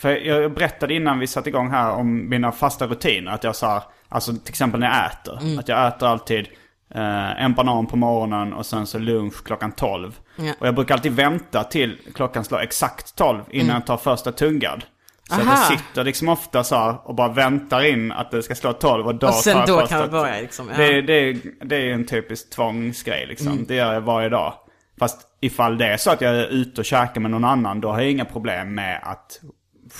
[0.00, 3.30] För jag berättade innan vi satte igång här om mina fasta rutiner.
[3.32, 5.58] Att jag sa, alltså till exempel när jag äter.
[5.60, 6.46] Att jag äter alltid
[6.94, 10.18] eh, en banan på morgonen och sen så lunch klockan 12.
[10.36, 10.52] Ja.
[10.58, 14.84] Och jag brukar alltid vänta till klockan slår exakt 12 innan jag tar första tungad.
[15.28, 15.52] Så att Mm.
[15.52, 15.66] Aha.
[15.70, 19.06] jag sitter liksom ofta så här och bara väntar in att det ska slå 12
[19.06, 20.68] och då Och sen då första kan det börja liksom.
[20.70, 20.76] Ja.
[20.76, 23.48] det, det, det är en typisk tvångsgrej liksom.
[23.48, 23.64] Mm.
[23.68, 24.52] Det gör jag varje dag.
[24.98, 27.90] Fast ifall det är så att jag är ute och käkar med någon annan, då
[27.92, 29.40] har jag inga problem med att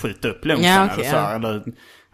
[0.02, 0.64] skjuta upp lunchen.
[0.64, 1.34] Ja, okej, eller så, ja.
[1.34, 1.62] eller,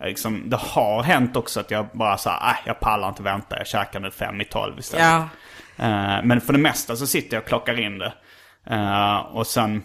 [0.05, 3.59] liksom, det har hänt också att jag bara så här, äh, jag pallar inte vänta,
[3.59, 5.07] jag käkar nu fem i tolv istället.
[5.07, 5.29] ja.
[5.77, 8.13] Eh, men för det mesta så sitter jag och klockar in det.
[8.67, 9.83] Eh, och sen,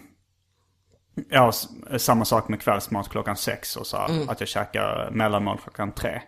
[1.30, 1.52] ja,
[1.96, 4.28] samma sak med kvällsmat klockan sex och så Mm.
[4.28, 6.20] att jag käkar mellanmål klockan tre.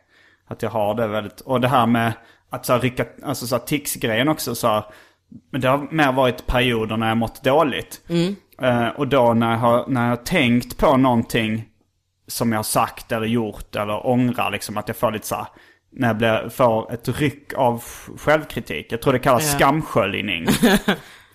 [0.49, 2.13] Att jag har det väldigt, och det här med
[2.51, 4.85] att så här, rycka, alltså så här, tics-grejen också så här,
[5.51, 8.01] men det har mer varit perioder när jag mått dåligt.
[8.63, 11.65] Eh, och då när jag, har, när jag har tänkt på någonting
[12.27, 15.47] som jag har sagt eller gjort eller ångrar liksom att jag får lite så här,
[15.93, 17.83] när jag blir, får ett ryck av
[18.19, 18.87] självkritik.
[18.93, 19.59] Jag tror det kallas Ja.
[19.59, 20.47] skamsköljning.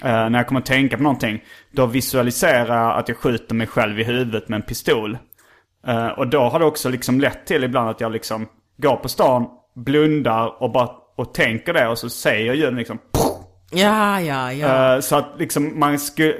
[0.04, 3.68] Eh, när jag kommer att tänka på någonting, då visualiserar jag att jag skjuter mig
[3.68, 5.18] själv i huvudet med en pistol.
[5.88, 9.10] Eh, och då har det också liksom lett till ibland att jag liksom går på
[9.10, 13.00] stan, blundar och bara och tänker det och så säger ljuden liksom
[13.72, 14.96] Ja, ja, ja.
[14.96, 16.36] Eh, Så att liksom man skulle...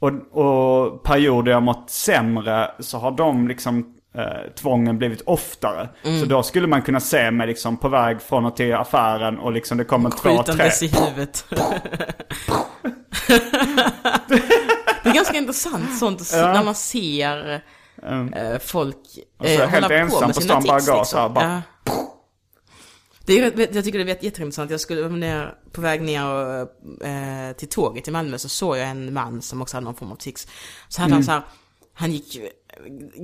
[0.00, 5.88] Och, och perioder jag mått sämre så har de liksom eh, tvången blivit oftare.
[6.04, 6.20] Mm.
[6.20, 9.52] Så då skulle man kunna se mig liksom på väg från och till affären och
[9.52, 10.36] liksom det kommer två, tre...
[10.36, 11.44] Skjutandes i huvudet.
[15.02, 17.62] det är ganska intressant sånt se, när man ser
[18.02, 18.96] eh, folk
[19.42, 21.04] eh, helt hålla ensam på med på sina stan, bara gå liksom.
[21.04, 21.62] så här, bara- Ja.
[23.26, 24.70] Det är, jag tycker det är jätteintressant.
[24.70, 29.12] Jag skulle ner, på väg ner eh, till tåget i Malmö så såg jag en
[29.12, 30.46] man som också hade någon form av tics.
[30.88, 31.42] Så hade han så här,
[31.94, 32.38] han gick,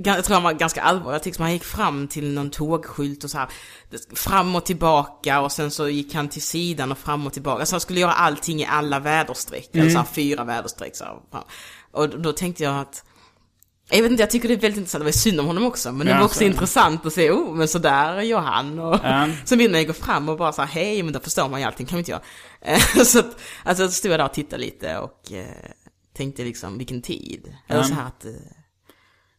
[0.03, 3.37] jag tror han var ganska allvarlig men han gick fram till någon tågskylt och så
[3.37, 3.47] här,
[4.15, 7.65] fram och tillbaka och sen så gick han till sidan och fram och tillbaka.
[7.65, 11.43] Så han skulle göra allting i alla väderstreck, eller så här fyra väderstreck så här.
[11.91, 13.03] Och då tänkte jag att
[13.89, 15.01] jag vet inte, jag tycker det är väldigt intressant.
[15.01, 15.91] Det var synd om honom också.
[15.91, 18.79] Men det Ja, var också så- intressant att se, oh, men så där gör han.
[18.79, 19.29] Och Ja.
[19.45, 21.59] så vill man ju gå fram och bara så här, hej, men då förstår man
[21.59, 22.21] ju allting, kan inte jag?
[22.61, 25.45] Eh, så att, alltså så stod jag där och tittade lite och eh,
[26.17, 27.53] tänkte liksom, vilken tid.
[27.67, 27.87] Eller Ja.
[27.87, 28.31] så här att, eh,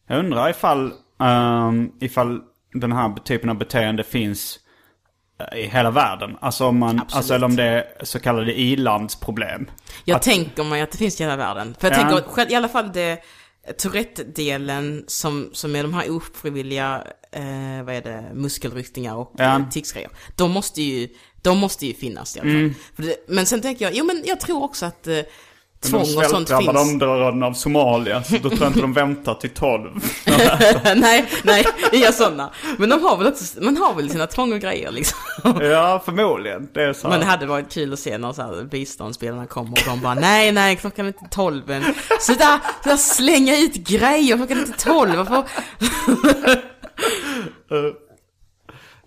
[0.08, 2.40] Jag undrar ifall, ehm, ifall
[2.72, 4.58] den här typen av beteende finns
[5.52, 6.36] eh, i hela världen.
[6.40, 7.14] Alltså om man, Absolut.
[7.30, 9.70] alltså om det är så kallade i-landsproblem.
[10.04, 11.74] Jag Att- tänker mig att det finns i hela världen.
[11.80, 12.20] För jag Ja.
[12.20, 13.18] tänker i alla fall det
[13.78, 19.44] Tourette-delen som, som är de här ofrivilliga, eh, vad är det, muskelryckningar och Ja.
[19.44, 19.64] ja.
[19.70, 20.10] ticsgrejer.
[20.36, 21.08] De måste ju,
[21.42, 22.56] de måste ju finnas i alla fall.
[22.60, 22.74] Mm.
[22.96, 25.18] Det, men sen tänker jag, jo men jag tror också att eh,
[25.80, 26.68] tvång och sånt finns.
[26.68, 29.90] områden av Somalia, så då tror jag inte de väntar till 12.
[30.96, 32.50] nej, nej, inga sådana.
[32.78, 35.18] Men de har väl också, man har väl sina tvång och grejer liksom.
[35.44, 36.68] Ja, förmodligen.
[36.74, 37.08] Det är så.
[37.08, 40.14] Men det hade varit kul att se när så här biståndsspelarna kommer och de bara
[40.14, 41.84] nej, nej, klockan är inte tolv än.
[42.20, 45.44] Så där slänga ut grejer, klockan är inte tolv, varför?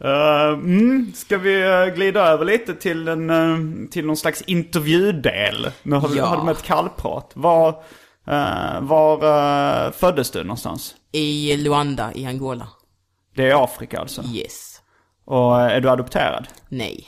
[0.04, 5.72] Eh, mm, ska vi eh, glida över lite till, en, eh, till någon slags intervjudel?
[5.84, 6.26] Nu har, vi, Ja.
[6.26, 7.32] har du med ett kallprat.
[7.34, 7.70] Var,
[8.32, 9.14] uh, var
[9.86, 10.96] eh, föddes du någonstans?
[11.12, 12.68] I Luanda i Angola.
[13.36, 14.24] Det är Afrika alltså.
[14.24, 14.82] Yes.
[15.26, 16.48] Och är du adopterad?
[16.70, 17.06] Nej.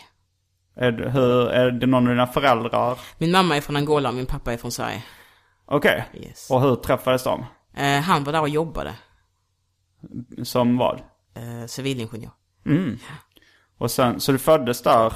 [0.76, 2.98] Är, du- hur, är det någon av dina föräldrar?
[3.18, 5.04] Min mamma är från Angola och min pappa är från Sverige.
[5.66, 6.06] Okej.
[6.14, 6.52] Yes.
[6.52, 7.46] Och hur träffades de?
[8.06, 8.94] Han var där och jobbade.
[10.44, 11.00] Som vad?
[11.36, 11.66] Eh,
[12.64, 13.00] civilingenjör.
[13.78, 15.14] Och sen, så du föddes där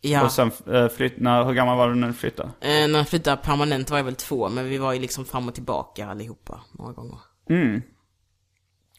[0.00, 0.24] Ja.
[0.24, 2.48] och sen uh, flytt, när, hur gammal var du när du flyttade?
[2.60, 5.48] Eh, när jag flyttade permanent var jag väl två, men vi var ju liksom fram
[5.48, 7.18] och tillbaka allihopa många gånger.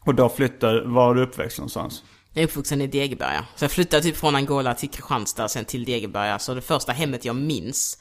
[0.06, 2.04] Och då flyttade, var du uppväxt någonstans?
[2.32, 3.46] Jag är uppvuxen i Degeberga.
[3.56, 6.38] Så jag flyttade typ från Angola till Kristianstad, sen till Degeberga.
[6.38, 7.98] Så det första hemmet jag minns,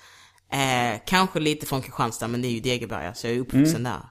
[0.52, 4.02] eh, kanske lite från Kristianstad, men det är ju Degeberga, så jag är uppvuxen där.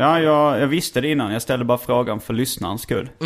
[0.00, 1.32] Ja, jag, jag visste det innan.
[1.32, 3.10] Jag ställde bara frågan för lyssnarens skull.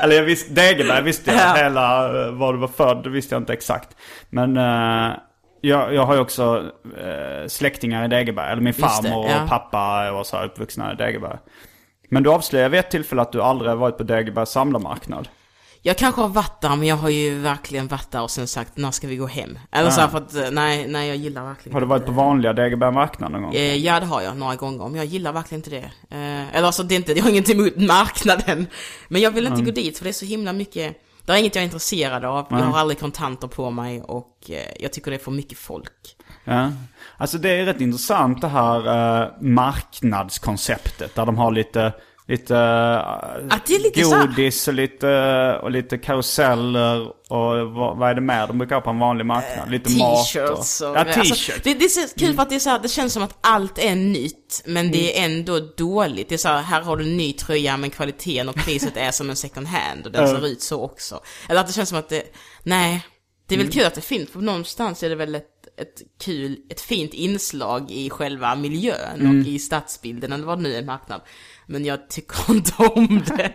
[0.00, 1.40] Eller jag visste, Degeberg visste jag.
[1.40, 1.54] Ja.
[1.54, 3.96] Hela eh, var du var född visste jag inte exakt.
[4.30, 5.12] Men eh,
[5.60, 6.64] jag, jag har ju också
[6.98, 8.52] eh, släktingar i Degeberg.
[8.52, 9.42] Eller min Just det, farmor ja.
[9.42, 11.38] och pappa var så här uppvuxna i Degeberg.
[12.08, 15.28] Men du avslöjade vid ett tillfälle att du aldrig varit på Degebergs samlarmarknad.
[15.86, 18.76] Jag kanske har varit där, men jag har ju verkligen varit där och sen sagt,
[18.76, 19.58] när ska vi gå hem?
[19.72, 22.12] Eller så här, för att, eh, nej, nej jag gillar verkligen Har du varit på
[22.12, 23.54] vanliga Degeberg marknad någon gång?
[23.54, 26.16] Eh, ja, det har jag några gånger, men jag gillar verkligen inte det.
[26.16, 28.66] Eh, eller alltså, det är inte, jag har inget emot marknaden.
[29.08, 31.54] Men jag vill inte gå dit, för det är så himla mycket, det är inget
[31.54, 32.46] jag är intresserad av.
[32.50, 36.16] Jag har aldrig kontanter på mig och eh, jag tycker det är för mycket folk.
[36.44, 36.72] Ja.
[37.16, 41.14] Alltså det är rätt intressant det här marknadskonceptet.
[41.14, 41.92] Där de har lite,
[42.28, 48.46] lite, är lite godis och lite, och lite karuseller och vad, vad är det mer?
[48.46, 49.70] De brukar ha på en vanlig marknad.
[49.70, 50.88] Lite mat T-shirts och...
[50.88, 51.64] Ja, alltså, t-shirt.
[51.64, 53.78] det, det är kul för att det är så här, det känns som att allt
[53.78, 56.28] är nytt, men det är ändå dåligt.
[56.28, 59.10] Det är så här, här har du en ny tröja, men kvaliteten och priset är
[59.10, 61.20] som en second hand och den ser ut så också.
[61.48, 62.22] Eller att det känns som att det,
[62.62, 63.06] nej.
[63.46, 66.58] Det är väl kul att det finns, för någonstans är det väl ett, ett kul,
[66.68, 71.20] ett fint inslag i själva miljön och i stadsbilden, eller vad det nu är, marknad.
[71.66, 73.52] Men jag tycker inte om det.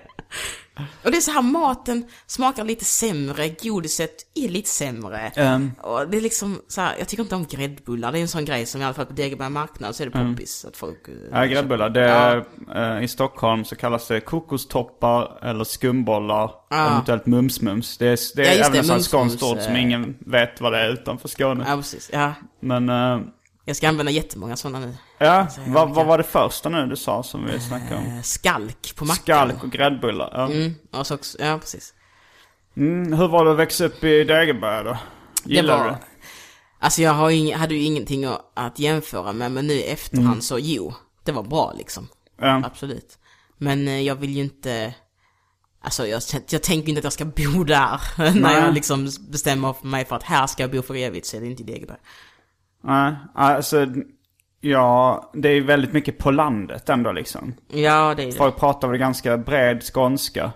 [1.03, 5.31] Och det är så här, maten smakar lite sämre, godiset är lite sämre.
[5.35, 5.71] Ehm.
[5.81, 8.11] Och det är liksom så här, jag tycker inte om gräddbullar.
[8.11, 10.11] Det är en sån grej som i alla fall på Degeberga marknad så är det
[10.11, 10.65] poppis.
[10.65, 11.07] Att folk...
[11.07, 11.89] eh, Ja, gräddbullar.
[11.89, 16.51] Det är, eh, I Stockholm så kallas det kokostoppar eller skumbollar.
[16.71, 17.95] Eventuellt mums-mums.
[17.99, 19.81] Det är, det är Ja, även det, mums-mums, skånskt ord som eh.
[19.81, 21.65] ingen vet vad det är utanför Skåne.
[21.67, 22.09] Ja, precis.
[22.13, 22.33] Ja.
[22.59, 23.19] Men eh,
[23.69, 24.93] Jag ska använda jättemånga sådana nu.
[25.17, 28.05] ja, vad, vad var det första nu du sa som vi snackade om?
[28.05, 29.23] Eh, Skalk på mackan.
[29.23, 30.29] Skalk och gräddbullar.
[30.33, 30.45] Ja.
[30.45, 31.93] Mm, och så ja precis.
[32.77, 34.97] Mm, hur var det att växa upp i Degeberga då?
[35.43, 35.99] Gillar det du var, det?
[36.79, 40.59] Alltså jag har ing, hade ju ingenting att, jämföra med, men nu i efterhand så
[40.59, 42.07] jo, det var bra liksom.
[42.39, 42.61] Ja.
[42.65, 43.17] Absolut.
[43.57, 44.93] Men eh, jag vill ju inte,
[45.81, 48.01] alltså jag, jag tänker inte att jag ska bo där.
[48.41, 51.41] När jag liksom bestämmer mig för att här ska jag bo för evigt så är
[51.41, 51.97] det inte i Degeberg.
[52.83, 53.87] Nej, alltså
[54.61, 57.53] ja, det är väldigt mycket på landet ändå liksom.
[57.67, 58.31] Ja, det är det.
[58.31, 60.51] Folk pratar väl ganska bred skånska.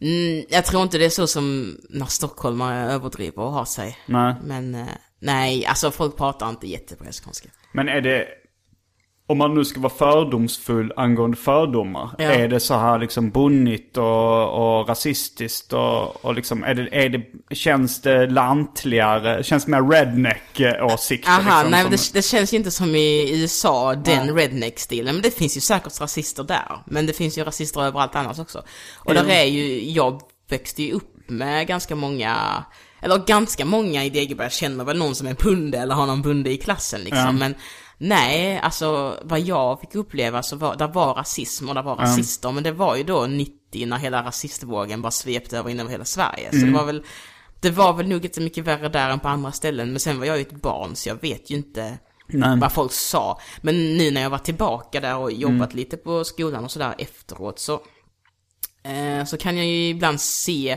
[0.00, 3.98] Mm, jag tror inte det är så som när stockholmare överdriver och har sig.
[4.06, 4.34] Nej.
[4.44, 4.86] Men eh,
[5.20, 7.48] nej, alltså folk pratar inte jättebra skånska.
[7.72, 8.28] Men är det,
[9.30, 12.10] om man nu ska vara fördomsfull angående fördomar.
[12.18, 12.24] Ja.
[12.24, 17.08] Är det så här liksom bonnigt och, och rasistiskt och, och liksom, är det, är
[17.08, 21.30] det, känns det lantligare, känns det mer redneck-åsikter?
[21.30, 25.14] Aha, liksom, nej som- det, det känns ju inte som i USA, den redneck-stilen.
[25.14, 26.82] Men det finns ju säkert rasister där.
[26.86, 28.62] Men det finns ju rasister överallt annars också.
[28.96, 32.64] Och där är ju, jag växte ju upp med ganska många,
[33.02, 36.50] eller ganska många i Degeberg känner väl någon som är punde eller har någon bunde
[36.50, 37.18] i klassen liksom.
[37.26, 37.32] Ja.
[37.32, 37.54] Men
[37.98, 42.52] nej, alltså vad jag fick uppleva så var, där var rasism och där var rasister.
[42.52, 46.04] Men det var ju då 90 när hela rasistvågen bara svepte över in över hela
[46.04, 46.50] Sverige.
[46.50, 47.02] Så det var väl,
[47.60, 49.90] det var väl nog inte mycket värre där än på andra ställen.
[49.90, 52.58] Men sen var jag ju ett barn så jag vet ju inte Nej.
[52.58, 53.40] vad folk sa.
[53.60, 57.58] Men nu när jag var tillbaka där och jobbat lite på skolan och sådär efteråt
[57.58, 57.72] så,
[58.82, 60.76] eh, så kan jag ju ibland se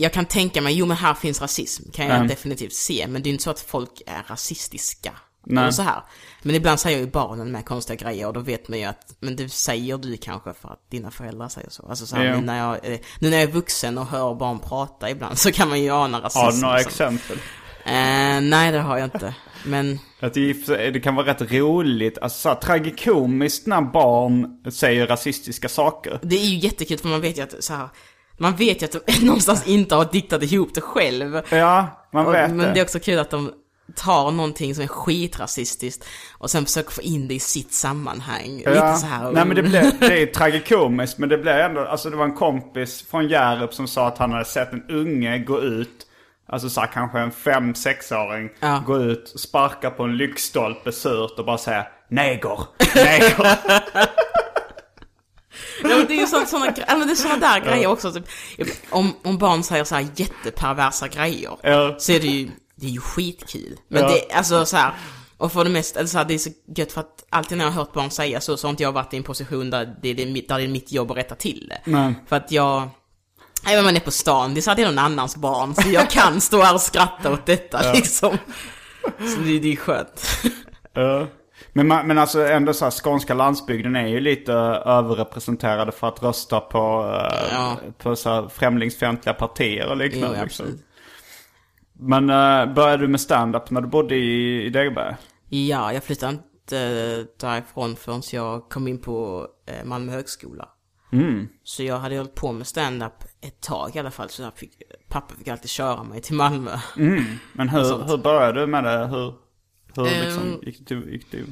[0.00, 2.28] jag kan tänka mig, jo men här finns rasism, kan jag Mm.
[2.28, 5.12] definitivt se, men det är inte så att folk är rasistiska.
[5.48, 5.72] Nej.
[5.72, 6.02] Så här.
[6.42, 9.36] Men ibland säger ju barnen med konstiga grejer och då vet man ju att, men
[9.36, 11.86] det säger du kanske för att dina föräldrar säger så.
[11.88, 14.58] Alltså så här, nu, när jag, eh, nu när jag är vuxen och hör barn
[14.58, 16.38] prata ibland så kan man ju ana rasism.
[16.38, 17.36] Har du några exempel?
[17.84, 19.34] Eh, nej, det har jag inte.
[19.66, 20.52] Men, Att det,
[20.90, 26.18] det kan vara rätt roligt, alltså så här, tragikomiskt när barn säger rasistiska saker.
[26.22, 27.88] det är ju jättekul för man vet ju att så här,
[28.38, 31.40] man vet ju att de någonstans inte har diktat ihop det själv.
[31.50, 33.52] Ja, man Och, vet men det är också kul att de
[33.96, 36.04] tar någonting som är skitrasistiskt
[36.38, 38.56] och sen försöker få in det i sitt sammanhang.
[38.56, 39.32] Lite så här.
[39.32, 42.34] Nej men det, blev, det är tragikomiskt men det blev ändå, alltså det var en
[42.34, 46.06] kompis från Hjärup som sa att han hade sett en unge gå ut,
[46.48, 48.82] alltså så här, kanske en fem sexåring Ja.
[48.86, 52.58] gå ut, sparka på en lyktstolpe surt och bara säga neger,
[52.94, 53.58] neger.
[55.82, 58.12] Ja, men det är ju sådana, sådana, ja, det är sådana där grejer också.
[58.12, 58.24] Typ,
[58.90, 61.94] om, om barn säger så här jätteperversa grejer Ja.
[61.98, 63.76] så är det ju, det är ju skitkul.
[63.88, 64.08] Men Ja.
[64.08, 64.92] det, alltså så här,
[65.36, 67.64] och för det mesta, eller så här, det är så gött för att alltid när
[67.64, 69.94] jag har hört barn säga så, så har inte jag varit i en position där
[70.02, 71.90] det är, där det är mitt jobb att rätta till det.
[71.90, 72.14] Nej.
[72.28, 72.88] För att jag,
[73.66, 75.74] även om man är på stan, det är så att det är någon annans barn,
[75.74, 78.38] så jag kan stå här och skratta åt detta liksom.
[79.02, 80.26] Så det, det är skönt.
[80.92, 81.26] Ja.
[81.72, 86.22] Men, man, men alltså ändå så här, skånska landsbygden är ju lite överrepresenterade för att
[86.22, 86.78] rösta på,
[87.32, 87.76] eh, Ja.
[87.98, 90.36] på så här, främlingsfientliga partier och liknande.
[90.38, 90.66] Jo, liksom.
[91.98, 95.16] Men uh, började du med stand-up när du bodde i, i Degeberga?
[95.48, 100.68] Ja, jag flyttade inte därifrån förrän jag kom in på eh, Malmö högskola.
[101.64, 104.82] Så jag hade hållit på med stand-up ett tag i alla fall, så jag fick,
[105.08, 106.70] pappa fick alltid köra mig till Malmö.
[107.52, 109.06] Men hur, hur började du med det?
[109.06, 109.34] Hur,
[109.96, 110.24] hur Ehm.
[110.24, 111.12] liksom, gick du?
[111.12, 111.38] Gick du?
[111.38, 111.46] Eh,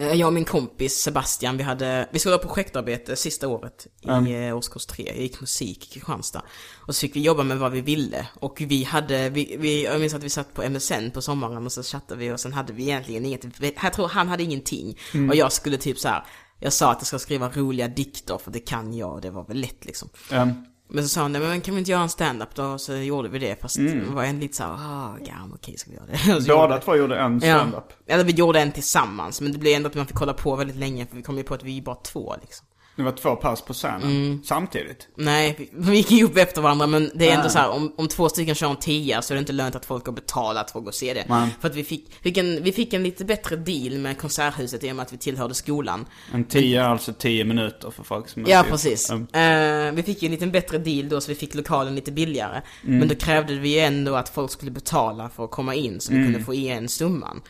[0.00, 4.56] Jag och min kompis Sebastian, vi hade, vi skulle ha projektarbete sista året i eh,
[4.56, 5.04] årskurs 3.
[5.06, 6.42] Jag gick musik i Kristianstad.
[6.86, 8.26] Och så fick vi jobba med vad vi ville.
[8.34, 11.72] Och vi hade, vi, vi, jag minns att vi satt på MSN på sommaren och
[11.72, 13.44] så chattade vi och sen hade vi egentligen inget,
[13.82, 14.98] jag tror han hade ingenting.
[15.30, 16.24] Och jag skulle typ så här.
[16.58, 19.44] jag sa att jag ska skriva roliga dikter för det kan jag och det var
[19.44, 20.08] väl lätt liksom.
[20.32, 22.78] Um, Men så sa "Nej, men kan vi inte göra en stand-up då?
[22.78, 25.90] Så gjorde vi det, fast det var en lite såhär, ah, ja men okej ska
[25.90, 26.46] vi göra det.
[26.48, 27.84] Båda två gjorde en stand-up.
[28.06, 30.56] Ja, eller vi gjorde en tillsammans, men det blev ändå att man fick kolla på
[30.56, 32.66] väldigt länge, för vi kom ju på att vi är bara två liksom.
[32.96, 34.42] Det var två pass på scenen Mm.
[34.44, 35.08] samtidigt.
[35.14, 38.08] Nej, vi, gick ju upp efter varandra, men det är ändå så här, om, om
[38.08, 40.78] två stycken kör en tia så är det inte lönt att folk har betalat för
[40.78, 41.24] att gå och se det.
[41.28, 41.48] Nej.
[41.60, 44.90] För att vi fick, fick en, vi fick en lite bättre deal med Konserthuset i
[44.92, 46.06] och med att vi tillhörde skolan.
[46.32, 49.10] En tio är alltså tio minuter för folk som Ja, precis.
[49.10, 52.12] Um, Eh, vi fick ju en liten bättre deal då, så vi fick lokalen lite
[52.12, 52.62] billigare.
[52.82, 56.12] Men då krävde vi ju ändå att folk skulle betala för att komma in, så
[56.12, 57.40] vi kunde få igen summan.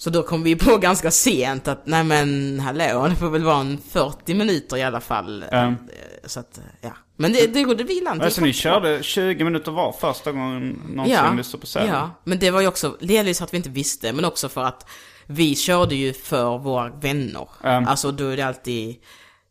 [0.00, 3.60] Så då kom vi på ganska sent att, nej men hallå, det får väl vara
[3.60, 5.44] en 40 minuter i alla fall.
[5.52, 5.72] Eh,
[6.24, 6.92] Så att, eh, ja.
[7.16, 8.24] Men det, det gjorde vi i landet.
[8.24, 11.86] alltså ni körde 20 minuter var första gången någonsin ja, du stod på scen?
[11.86, 14.64] Ja, men det var ju också, delvis för att vi inte visste, men också för
[14.64, 14.86] att
[15.26, 17.48] vi körde ju för våra vänner.
[17.62, 17.86] Ja.
[17.86, 18.96] Alltså då är det alltid,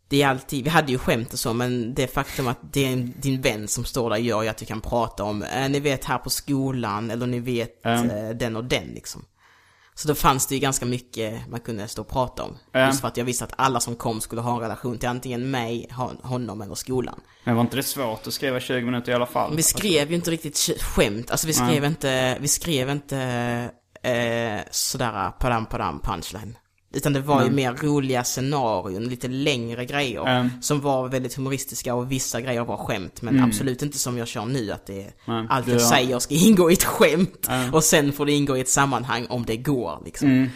[0.08, 2.96] det är alltid, vi hade ju skämt och så, men det faktum att det är
[3.22, 6.06] din vän som står där gör ju att du kan prata om, eh, ni vet
[6.06, 7.92] här på skolan, eller ni vet Ja.
[8.06, 9.26] eh, den och den liksom.
[10.02, 12.58] Så då fanns det ju ganska mycket man kunde stå och prata om.
[12.72, 12.86] Ja.
[12.86, 15.52] Just för att jag visste att alla som kom skulle ha en relation till antingen
[15.52, 17.20] mig, hon- honom eller skolan.
[17.44, 19.56] Men var inte det svårt att skriva 20 minuter i alla fall?
[19.56, 23.18] Vi skrev ju inte riktigt sk- skämt, alltså vi skrev inte, vi skrev inte
[24.04, 26.58] eh, sådär padam padam punchline.
[26.94, 30.28] Utan det var ju mer roliga scenarion, lite längre grejer.
[30.28, 30.50] Mm.
[30.62, 33.22] Som var väldigt humoristiska och vissa grejer var skämt.
[33.22, 36.72] Men absolut inte som jag kör nu, att det Nej, allt jag säger ska ingå
[36.72, 37.50] i ett skämt.
[37.72, 40.50] Och sen får det ingå i ett sammanhang om det går liksom.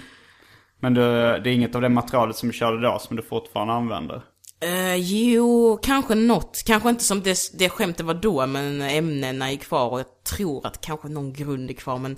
[0.80, 3.74] Men du, det är inget av det materialet som du körde då som du fortfarande
[3.74, 4.22] använder?
[4.60, 6.64] Eh, jo, kanske något.
[6.66, 10.68] Kanske inte som det, det skämtet var då, men ämnena är kvar och jag tror
[10.68, 12.18] att kanske någon grund är kvar, men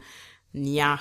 [0.75, 0.97] ja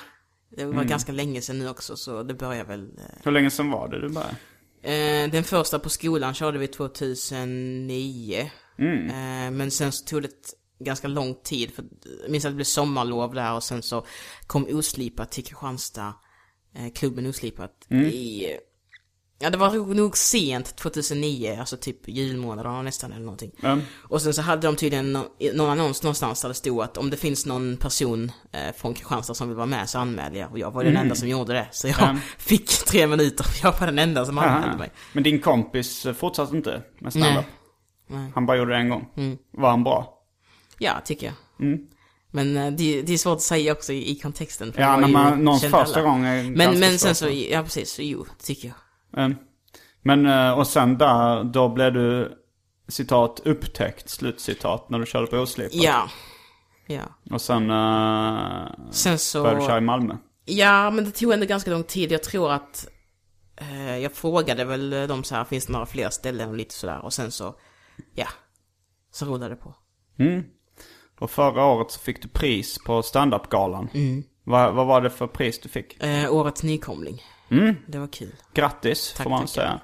[0.57, 2.81] Det var ganska länge sedan nu också, så det börjar väl...
[2.99, 4.37] eh, Hur länge sedan var det du började?
[4.83, 8.51] Eh, den första på skolan körde vi 2009.
[8.79, 9.07] Mm.
[9.09, 10.31] Eh, men sen så tog det
[10.79, 11.85] ganska lång tid, för
[12.23, 14.07] jag minns att det blev sommarlov där och sen så
[14.47, 16.15] kom Oslipat till Kristianstad,
[16.75, 18.05] eh, klubben Oslipat, Mm.
[18.07, 18.47] i...
[19.39, 23.51] Ja, det var nog sent 2009, alltså typ julmånaderna nästan eller någonting.
[23.61, 23.79] Ja.
[24.09, 27.11] Och sen så hade de tydligen nå- någon annons någonstans där det stod att om
[27.11, 30.49] det finns någon person eh, från Kristianstad som vill vara med så anmäl er.
[30.51, 31.69] Och jag var den enda som gjorde det.
[31.73, 32.17] Så jag Mm.
[32.39, 34.91] Fick tre minuter för jag var den enda som anmälde mig.
[35.13, 37.45] Men din kompis eh, fortsatte inte med standup?
[38.09, 38.31] Nej.
[38.35, 39.09] Han bara gjorde det en gång?
[39.17, 39.39] Mm.
[39.53, 40.19] Var han bra?
[40.79, 41.35] Ja, tycker jag.
[41.67, 41.79] Mm.
[42.31, 44.73] Men eh, det, det är svårt att säga också i, i kontexten.
[44.77, 46.03] Ja, när man, någons första alla.
[46.03, 48.77] gång är Men, men sen så, ja precis, så jo, tycker jag.
[49.17, 49.37] Mm.
[50.03, 52.33] Men, eh, och sen där, då blev du,
[52.89, 55.75] citat, upptäckt, slutcitat, när du körde på oslipat.
[55.75, 56.09] Ja.
[56.87, 57.03] Ja.
[57.31, 59.43] Och sen uh, Sen så...
[59.43, 60.17] började du köra i Malmö.
[60.45, 62.13] Ja, men det tog ändå ganska lång tid.
[62.13, 62.89] Jag tror att
[63.57, 67.05] eh, jag frågade väl dem så här, finns det några fler ställen och lite sådär.
[67.05, 67.55] Och sen så,
[68.15, 68.29] ja,
[69.13, 69.75] så rullade det på.
[71.21, 73.89] Och förra året så fick du pris på standup-galan.
[73.95, 74.25] Mm.
[74.45, 76.03] Vad, vad var det för pris du fick?
[76.03, 77.23] Eh, årets nykomling.
[77.87, 78.35] Det var kul.
[78.55, 79.81] Grattis, Tack, får man säga.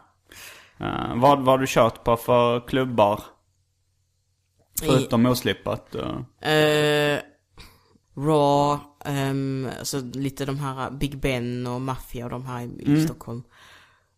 [0.80, 3.22] Eh, vad, vad har du kört på för klubbar?
[4.80, 5.94] Förutom oslipat.
[5.94, 6.50] eh.
[6.52, 7.20] Eh,
[8.16, 13.04] Raw, ehm, alltså lite de här Big Ben och Mafia och de här i, i
[13.04, 13.42] Stockholm.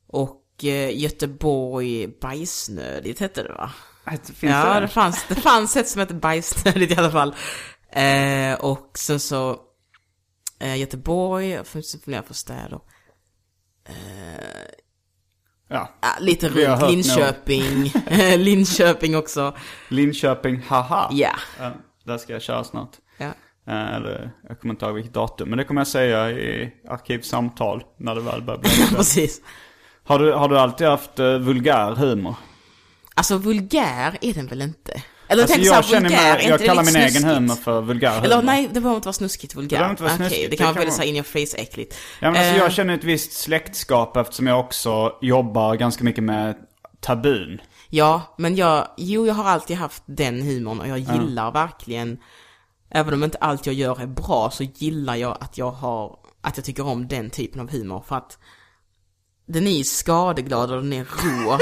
[0.07, 0.39] Och
[0.93, 3.71] Göteborg, Bajsnödigt hette det va?
[4.25, 4.81] Finns ja, det?
[4.81, 7.35] det fanns, det fanns ett som hette Bajsnödigt i alla fall.
[8.59, 9.61] Och sen så
[10.77, 12.23] Göteborg, jag finns det fler
[13.85, 14.67] städer.
[15.69, 15.89] Ja.
[16.21, 17.93] Lite Vi har runt hört Linköping,
[18.45, 19.55] Linköping också.
[19.89, 21.09] Linköping, haha.
[21.13, 21.33] Ja.
[21.59, 21.73] Ja,
[22.05, 22.91] där ska jag köra snart.
[23.19, 23.33] ja.
[23.67, 25.49] Eh, Eller, jag kommer inte ihåg vilket datum.
[25.49, 28.71] Men det kommer jag säga i arkivsamtal när det väl börjar bli.
[28.97, 29.41] Precis.
[30.05, 32.35] har, du, har du alltid haft uh, vulgär humor?
[33.15, 35.03] Alltså vulgär är den väl inte?
[35.33, 37.35] Eller Alltså, tänk jag såhär, vulgär, mig, jag kallar det min lite egen snuskigt?
[37.37, 38.25] humor för vulgär humor.
[38.25, 39.69] Eller nej, det behöver inte vara snuskigt vulgär.
[39.79, 41.63] behöver inte vara snuskigt, det kan det vara kan väldigt vara- såhär in your face
[41.63, 41.95] äckligt.
[42.21, 46.25] Ja, men alltså, Eh, jag känner ett visst släktskap eftersom jag också jobbar ganska mycket
[46.25, 46.55] med
[47.01, 47.61] tabun.
[47.89, 52.19] Ja, men jag, jo jag har alltid haft den humorn och jag gillar verkligen,
[52.91, 56.57] även om inte allt jag gör är bra, så gillar jag att jag har, att
[56.57, 58.39] jag tycker om den typen av humor för att
[59.47, 61.59] den är skadeglad och den är rå.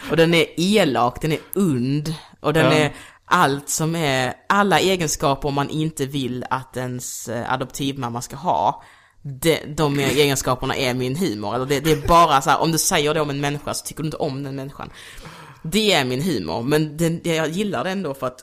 [0.10, 2.14] och den är elak, den är und.
[2.40, 2.72] Och den Ja.
[2.72, 2.92] är
[3.24, 8.82] allt som är, alla egenskaper man inte vill att ens eh, adoptivmamma ska ha.
[9.22, 11.54] De, de egenskaperna är min humor.
[11.54, 13.86] Eller det, det är bara så här, om du säger det om en människa så
[13.86, 14.90] tycker du inte om den människan.
[15.62, 18.40] Det är min humor, men den, jag gillar det ändå för att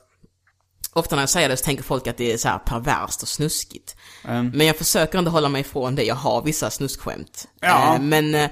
[0.94, 3.28] Ofta när jag säger det så tänker folk att det är så här perverst och
[3.28, 3.96] snuskigt.
[4.24, 4.50] Mm.
[4.56, 7.48] Men jag försöker inte hålla mig ifrån det, jag har vissa snuskskämt.
[7.60, 7.96] Ja.
[7.96, 8.50] Eh, Men, eh,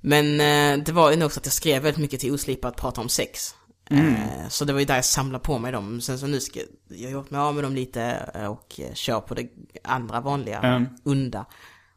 [0.00, 2.76] men eh, det var ju nog så att jag skrev väldigt mycket till Oslipa att
[2.76, 3.54] prata om sex.
[3.90, 4.14] Mm.
[4.14, 6.00] Eh, Så det var ju där jag samlade på mig dem.
[6.00, 9.34] Sen så nu ska jag har gjort mig av med dem lite och kör på
[9.34, 9.46] det
[9.84, 10.86] andra vanliga, Mm.
[11.04, 11.44] unda.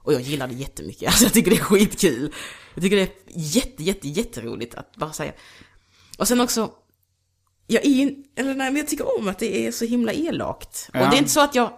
[0.03, 2.33] Och jag gillar det jättemycket, alltså jag tycker det är skitkul.
[2.73, 5.31] Jag tycker det är jätte, jätte, jätteroligt att bara säga.
[6.17, 6.71] Och sen också,
[7.73, 10.89] jag är, eller nej men jag tycker om att det är så himla elakt.
[10.93, 11.09] Och Ja.
[11.09, 11.71] det är inte så att jag,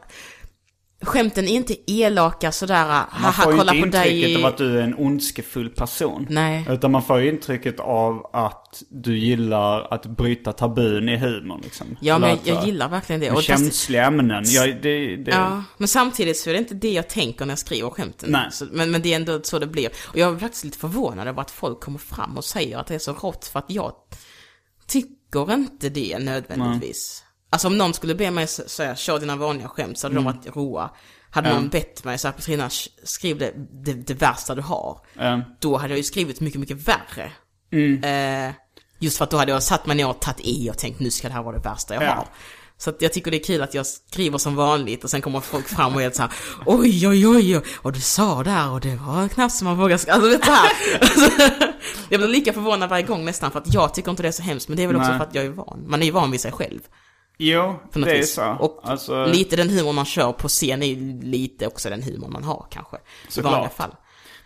[1.02, 4.36] skämten är inte elaka sådär, Man haha får ju kolla inte på intrycket dig.
[4.44, 6.28] av att du är en ondskefull person.
[6.30, 6.66] Nej.
[6.70, 11.98] Utan man får ju intrycket av att du gillar att bryta tabun i humor liksom.
[12.02, 13.30] Ja men jag, jag så- gillar verkligen det.
[13.32, 14.44] Och fast- känsliga ämnen.
[14.48, 17.60] Jag, det, det, Ja, men samtidigt så är det inte det jag tänker när jag
[17.60, 18.32] skriver skämten.
[18.32, 18.48] Nej.
[18.52, 19.90] Så, men, men det är ändå så det blir.
[20.10, 22.96] Och jag är faktiskt lite förvånad över att folk kommer fram och säger att det
[22.96, 23.92] är så rått för att jag
[24.88, 25.23] tycker
[25.54, 27.24] inte det nödvändigtvis.
[27.50, 30.24] Alltså om någon skulle be mig säga kör dina vanliga skämt så hade Mm.
[30.34, 30.90] de varit roa.
[31.30, 32.70] Hade någon bett mig så här Petrina,
[33.04, 33.54] skriv det,
[33.84, 35.00] det, det värsta du har.
[35.20, 37.32] eh, Då hade jag ju skrivit mycket, mycket värre.
[37.72, 38.04] Mm.
[38.48, 38.54] Eh,
[39.00, 41.12] just för att då hade jag satt mig ner och tagit i och tänkt nu
[41.12, 42.12] ska det här vara det värsta jag Ja.
[42.14, 42.28] har.
[42.78, 45.40] Så att jag tycker det är kul att jag skriver som vanligt och sen kommer
[45.40, 46.32] folk fram och är så här,
[46.66, 49.98] oj oj oj, oj, och du sa där och det var knappt som man vågar
[49.98, 50.70] sk-" Alltså vet du här.
[52.10, 54.44] jag blir lika förvånad varje gång nästan för att jag tycker inte det är så
[54.44, 55.18] hemskt men det är väl också Nej.
[55.18, 55.84] för att jag är van.
[55.88, 56.80] Man är ju van vid sig själv.
[57.38, 58.34] jo, det är vis.
[58.34, 58.58] så.
[58.60, 62.28] Och alltså, lite den humor man kör på scen är ju lite också den humor
[62.28, 62.98] man har kanske.
[62.98, 63.54] I Såklart.
[63.54, 63.92] vanliga fall.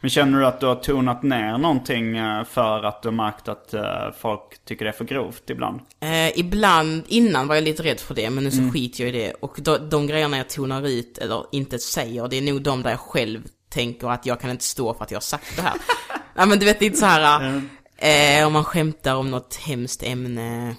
[0.02, 3.48] Men känner du att du har tonat ner någonting eh, för att du har märkt
[3.48, 3.84] att eh,
[4.20, 5.80] folk tycker det är för grovt ibland?
[6.00, 8.68] Eh, ibland, innan var jag lite rädd för det, men nu Mm.
[8.68, 9.34] så skiter jag i det.
[9.34, 12.90] Och de, de grejerna jag tonar ut, eller inte säger, det är nog de där
[12.90, 15.74] jag själv tänker att jag kan inte stå för att jag har sagt det här.
[16.36, 17.62] ja men du vet, det är inte så här,
[17.98, 20.76] eh, om man skämtar om något hemskt ämne.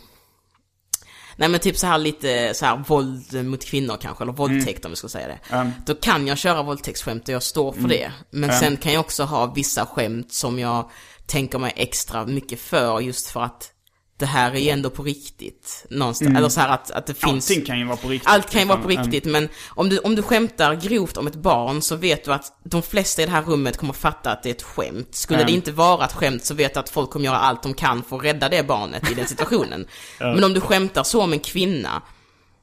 [1.39, 4.91] Nej men typ så här lite så här våld mot kvinnor kanske, eller våldtäkt om
[4.91, 5.55] vi ska säga det.
[5.55, 5.70] Mm.
[5.86, 8.12] Då kan jag köra våldtäktsskämt och jag står för det.
[8.30, 10.91] Men sen kan jag också ha vissa skämt som jag
[11.26, 13.70] tänker mig extra mycket för just för att
[14.18, 15.86] det här är ju ändå på riktigt.
[15.90, 16.36] Någonstans.
[16.36, 17.50] Eller så här att, att det finns...
[17.50, 18.28] Allting kan ju vara på riktigt.
[18.30, 19.10] Allt kan ju vara på liksom.
[19.10, 22.52] riktigt, men om du, om du skämtar grovt om ett barn så vet du att
[22.64, 25.14] de flesta i det här rummet kommer fatta att det är ett skämt.
[25.14, 25.46] Skulle Mm.
[25.46, 28.02] det inte vara ett skämt så vet du att folk kommer göra allt de kan
[28.02, 29.86] för att rädda det barnet i den situationen.
[30.18, 32.02] Men om du skämtar så om en kvinna,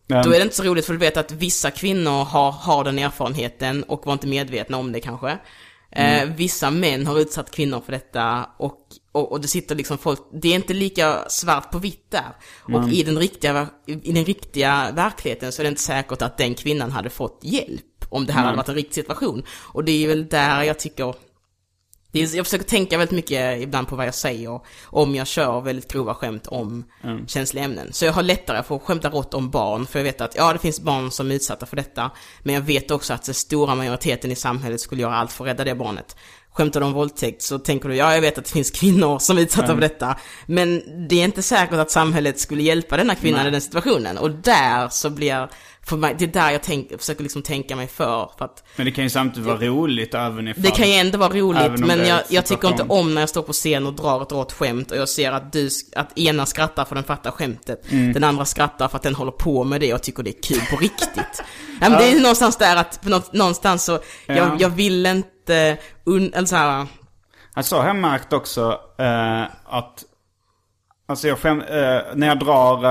[0.09, 0.23] Mm.
[0.23, 2.99] då är det inte så roligt för du vet att vissa kvinnor har, har den
[2.99, 5.37] erfarenheten och var inte medvetna om det kanske.
[5.95, 8.79] Eh, vissa män har utsatt kvinnor för detta och,
[9.11, 12.35] och, och det sitter liksom folk, det är inte lika svart på vitt där.
[12.61, 16.55] Och i den, riktiga, i den riktiga verkligheten så är det inte säkert att den
[16.55, 19.43] kvinnan hade fått hjälp om det här hade varit en riktig situation.
[19.49, 21.15] Och det är väl där jag tycker
[22.21, 25.91] är, jag försöker tänka väldigt mycket ibland på vad jag säger om jag kör väldigt
[25.91, 26.85] grova skämt om
[27.27, 27.93] känsliga ämnen.
[27.93, 30.53] Så jag har lättare för att skämta rått om barn, för jag vet att ja,
[30.53, 32.11] det finns barn som är utsatta för detta.
[32.43, 35.49] Men jag vet också att den stora majoriteten i samhället skulle göra allt för att
[35.49, 36.15] rädda det barnet.
[36.51, 39.37] Skämtar du om våldtäkt så tänker du, ja jag vet att det finns kvinnor som
[39.37, 40.17] är utsatta för detta.
[40.45, 44.17] Men det är inte säkert att samhället skulle hjälpa denna kvinnan i den situationen.
[44.17, 45.49] Och där så blir,
[45.87, 48.29] för mig, det är där jag tänk, försöker liksom tänka mig för.
[48.37, 50.63] för att Men det kan ju samtidigt vara roligt även ifall...
[50.63, 53.41] det kan ju ändå vara roligt, men jag, jag tycker inte om när jag står
[53.41, 56.85] på scen och drar ett rått skämt och jag ser att du, att ena skrattar
[56.85, 58.13] för den fattar skämtet, Mm.
[58.13, 60.61] den andra skrattar för att den håller på med det och tycker det är kul
[60.71, 61.43] på riktigt.
[61.81, 64.35] ja, men det är någonstans där att, någonstans så, Ja.
[64.35, 66.87] jag, jag vill inte, un, eller så här,
[67.53, 70.03] Alltså har jag märkt också eh, att...
[71.07, 72.83] Alltså jag skäm, eh, när jag drar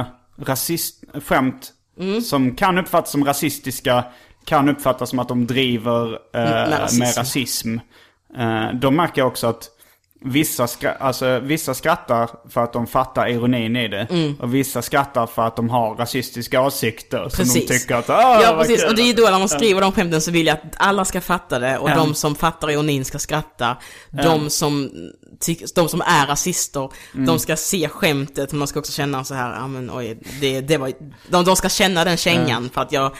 [0.00, 0.06] eh,
[0.44, 2.20] rasist, skämt Mm.
[2.20, 4.04] som kan uppfattas som rasistiska,
[4.44, 7.20] kan uppfattas som att de driver eh, Med med rasism.
[7.20, 7.78] rasism.
[8.38, 9.64] Eh, då märker jag också att
[10.24, 14.34] vissa, skra- alltså, vissa skrattar för att de fattar ironin i det.
[14.40, 17.18] Och vissa skrattar för att de har rasistiska åsikter.
[17.18, 17.80] Som de Precis.
[17.82, 19.92] tycker att ah, Ja precis, kul." och det är ju då när man skriver de
[19.92, 21.94] skämten så vill jag att alla ska fatta det och Ja.
[21.96, 23.76] de som fattar ironin ska skratta.
[24.24, 24.90] De som,
[25.74, 27.26] de som är rasister, Mm.
[27.26, 30.60] de ska se skämtet men de ska också känna så här, ja men oj, det,
[30.60, 30.92] det var,
[31.28, 33.12] de, de ska känna den kängan för att jag,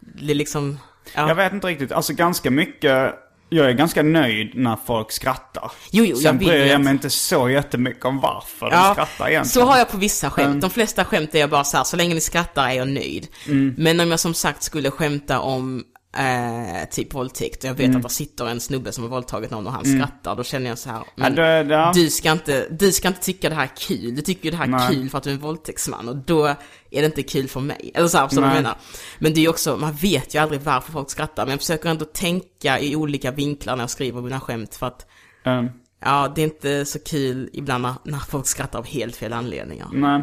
[0.00, 0.78] det liksom,
[1.14, 1.28] ja.
[1.28, 1.92] Jag vet inte riktigt.
[1.92, 3.14] Alltså ganska mycket...
[3.52, 5.72] Jag är ganska nöjd när folk skrattar.
[5.90, 9.28] Jo, jo, jag Sen vill bryr jag mig inte så jättemycket om varför de skrattar
[9.28, 9.44] egentligen.
[9.44, 10.46] så har jag på vissa skämt.
[10.46, 10.60] Mm.
[10.60, 13.28] De flesta skämt är jag bara så här, så länge ni skrattar är jag nöjd.
[13.46, 13.74] Mm.
[13.78, 15.84] Men om jag som sagt skulle skämta om
[16.16, 17.96] eh, typ våldtäkt jag vet Mm.
[17.96, 20.78] att det sitter en snubbe som har våldtagit någon och han skrattar, då känner jag
[20.78, 21.92] så här, men det- det- ja.
[21.94, 24.16] du, ska inte, du ska inte tycka det här är kul.
[24.16, 24.88] Du tycker ju det här är Nej.
[24.94, 26.56] kul för att du är en våldtäktsman och då är
[27.00, 27.90] det inte kul för mig.
[27.94, 28.76] Eller så här, förstår du menar?
[29.18, 32.04] Men det är också, man vet ju aldrig varför folk skrattar, men jag försöker ändå
[32.04, 35.06] tänka i olika vinklar när jag skriver mina skämt för att
[35.44, 35.68] Um,
[36.04, 39.88] Ja, det är inte så kul ibland när, när folk skrattar av helt fel anledningar.
[39.92, 40.22] nej.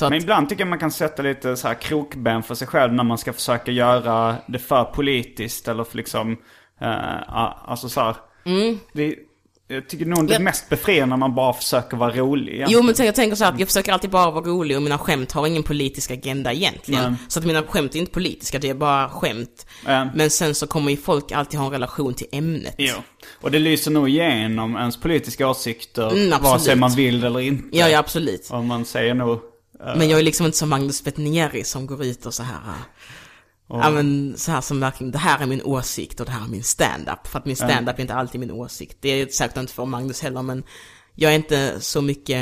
[0.00, 2.92] Att, Men ibland tycker jag man kan sätta lite så här krokben för sig själv
[2.92, 6.36] när man ska försöka göra det för politiskt eller för liksom,
[6.80, 8.16] eh, alltså så här.
[8.92, 9.14] Det,
[9.68, 10.44] jag tycker nog det är Mm.
[10.44, 12.86] Mest befriande när man bara försöker vara rolig jo egentligen.
[12.86, 15.32] men jag tänker så här att jag försöker alltid bara vara rolig och mina skämt
[15.32, 17.02] har ingen politisk agenda egentligen.
[17.10, 17.14] Nej.
[17.28, 19.66] Så att mina skämt är inte politiska, det är bara skämt.
[19.86, 20.08] Ja.
[20.14, 22.74] Men sen så kommer ju folk alltid ha en relation till ämnet.
[22.78, 22.94] Jo.
[23.40, 26.42] Och det lyser nog igenom ens politiska åsikter, Mm, absolut.
[26.42, 27.78] vare sig man vill eller inte.
[27.78, 28.48] Ja, ja absolut.
[28.50, 29.40] Och man säger nog...
[29.84, 32.74] Men jag är liksom inte som Magnus Betnéri som går ut och så här.
[33.68, 36.48] Ja men så här som verkligen, det här är min åsikt och det här är
[36.50, 37.26] min stand-up.
[37.26, 38.96] För att min stand-up är inte alltid min åsikt.
[39.00, 40.64] Det är säkert inte för Magnus heller men
[41.14, 42.38] jag är inte så mycket,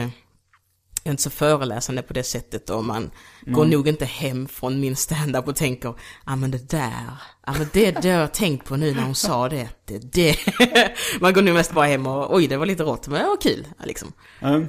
[1.02, 3.10] jag är inte så föreläsande på det sättet och man
[3.46, 5.94] går nog inte hem från min stand-up och tänker,
[6.26, 7.06] ja men det där,
[7.46, 10.36] ja men det, har jag tänkt på nu när hon sa det, det, det.
[11.20, 13.40] man går nog mest bara hem och, oj det var lite rått men det var
[13.40, 14.12] kul, liksom.
[14.40, 14.68] Mm.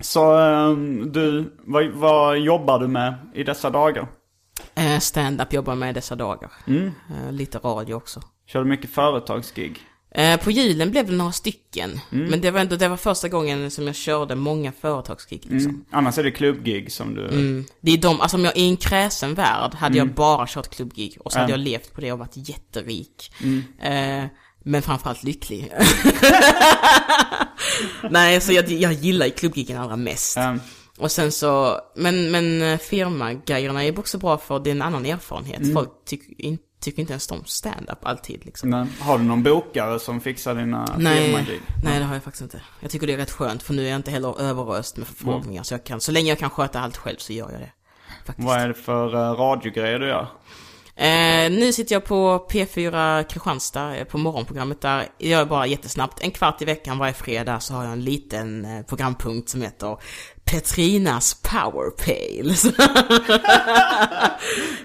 [0.00, 4.08] Så ehm, du, vad, vad jobbar du med i dessa dagar?
[4.74, 6.50] Eh, Stand-up jobbar med dessa dagar.
[6.66, 8.22] Eh, lite radio också.
[8.46, 9.78] Kör du mycket företagsgig?
[10.14, 12.00] Eh, på julen blev det några stycken.
[12.10, 15.70] Men det var ändå, det var första gången som jag körde många företagsgig liksom.
[15.70, 15.84] Mm.
[15.90, 17.28] Annars är det klubbgig som du...
[17.28, 17.64] Mm.
[17.80, 21.16] Det är de, alltså om jag i en kräsen värld hade jag bara kört klubbgig
[21.20, 23.32] och så hade jag levt på det och varit jätterik.
[23.82, 24.24] Eh,
[24.64, 25.72] men framförallt lycklig.
[28.10, 30.36] Nej, så jag, jag gillar ju klubbgigen allra mest.
[30.36, 30.60] Ehm,
[30.98, 35.06] Och sen så, men, men eh, firmagrejerna är också bra för det är en annan
[35.06, 35.72] erfarenhet.
[35.74, 38.70] Folk tycker in, tycker inte ens om stand-up alltid liksom.
[38.70, 41.60] men har du någon bokare som fixar dina Nej, firmagig?
[41.84, 42.60] nej det har jag faktiskt inte.
[42.80, 45.62] Jag tycker det är rätt skönt för nu är jag inte heller överöst med förfrågningar.
[45.62, 47.72] Så jag kan, så länge jag kan sköta allt själv så gör jag det.
[48.26, 48.48] Faktiskt.
[48.48, 50.26] Vad är det för uh, radiogrejer du gör?
[51.00, 55.08] Eh, nu sitter jag på P4 Kristianstad eh, på morgonprogrammet där.
[55.18, 56.20] Jag gör bara jättesnabbt.
[56.20, 59.98] En kvart i veckan varje fredag så har jag en liten eh, programpunkt som heter
[60.44, 62.54] Petrinas Power Pale.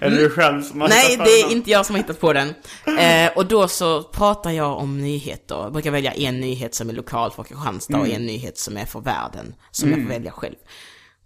[0.00, 2.32] Är det du själv som har Nej, det är inte jag som har hittat på
[2.32, 2.54] den.
[2.98, 5.56] Eh, och då så pratar jag om nyheter.
[5.56, 8.86] Jag brukar välja en nyhet som är lokal för Kristianstad och en nyhet som är
[8.86, 9.54] för världen.
[9.70, 10.56] Som jag får välja själv.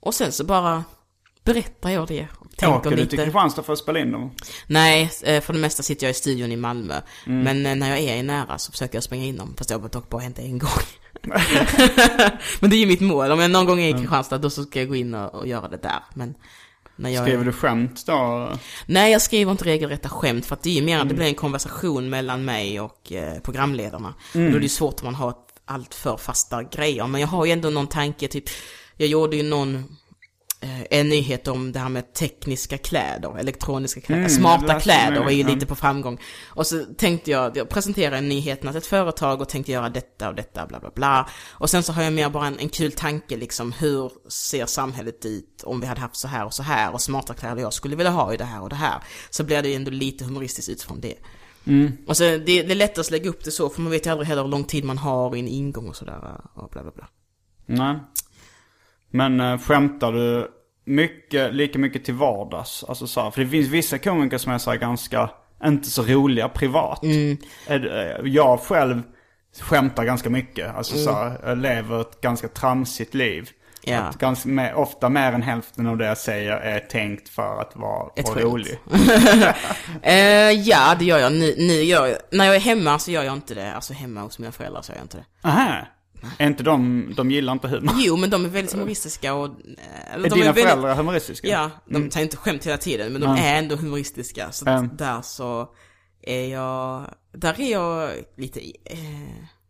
[0.00, 0.84] Och sen så bara
[1.54, 2.28] berättar jag det.
[2.56, 3.16] Tänker Åker du till lite.
[3.16, 4.30] Kristianstad för att spela in dem?
[4.66, 6.94] Nej, eh, för det mesta sitter jag i studion i Malmö.
[7.26, 7.42] Mm.
[7.42, 9.54] Men eh, när jag är i nära så försöker jag springa in dem.
[9.58, 10.70] Fast det har dock bara hänt en gång.
[12.60, 13.30] Men det är ju mitt mål.
[13.30, 14.02] Om jag någon gång är i Mm.
[14.02, 16.00] Kristianstad då så ska jag gå in och, och göra det där.
[16.14, 16.34] Men
[16.96, 17.44] När jag Skriver är...
[17.44, 18.48] du skämt då?
[18.86, 21.08] Nej, jag skriver inte regelrätta skämt för att det är ju mer, Mm.
[21.08, 24.14] det blir en konversation mellan mig och eh, programledarna.
[24.34, 24.46] Mm.
[24.46, 25.34] Och då är det ju svårt om man har
[25.64, 27.06] allt för fasta grejer.
[27.06, 28.44] Men jag har ju ändå någon tanke, typ,
[28.96, 29.96] jag gjorde ju någon
[30.90, 35.44] en nyhet om det här med tekniska kläder, elektroniska kläder, Mm, smarta kläder är ju
[35.44, 36.20] lite på framgång.
[36.48, 40.34] Och så tänkte jag, jag presenterade nyheten till ett företag och tänkte göra detta och
[40.34, 41.28] detta, bla bla bla.
[41.50, 45.24] Och sen så har jag mer bara en, en kul tanke liksom, hur ser samhället
[45.26, 47.96] ut om vi hade haft så här och så här och smarta kläder jag skulle
[47.96, 49.02] vilja ha i det här och det här.
[49.30, 51.14] Så blir det ju ändå lite humoristiskt utifrån det.
[52.06, 54.10] Och så det, det är lättare att lägga upp det så, för man vet ju
[54.10, 56.40] aldrig heller hur lång tid man har i en ingång och sådär.
[56.54, 57.08] Och bla bla bla.
[57.66, 57.96] Nej.
[59.10, 60.48] Men äh, skämtar du
[60.84, 62.84] mycket, lika mycket till vardags?
[62.88, 65.30] Alltså så här, för det finns vissa komiker som är så här ganska,
[65.64, 67.02] inte så roliga privat.
[67.02, 67.36] Mm.
[67.66, 67.78] Eh,
[68.24, 69.02] Jag själv
[69.60, 70.74] skämtar ganska mycket.
[70.76, 73.50] Alltså så här, jag lever ett ganska tramsigt liv.
[73.84, 73.98] Ja.
[73.98, 77.76] Att ganska, mer- ofta mer än hälften av det jag säger är tänkt för att
[77.76, 78.78] vara Ett rolig.
[80.02, 81.32] Eh, ja, det gör jag.
[81.32, 82.16] Nu, nu gör.
[82.30, 83.72] När jag är hemma så gör jag inte det.
[83.74, 85.48] Alltså hemma hos mina föräldrar så gör jag inte det.
[85.48, 85.74] Aha.
[86.38, 87.94] Är inte de, de gillar inte humor?
[87.98, 89.46] Jo, men de är väldigt humoristiska och...
[89.46, 91.48] eh, Eller Är de dina väldigt, föräldrar humoristiska?
[91.48, 94.52] Ja, de tar inte skämt hela tiden, men de är ändå humoristiska.
[94.52, 94.90] Så Mm.
[94.96, 95.68] där så
[96.22, 97.14] är jag...
[97.32, 98.60] Där är jag lite...
[98.84, 98.98] Eh,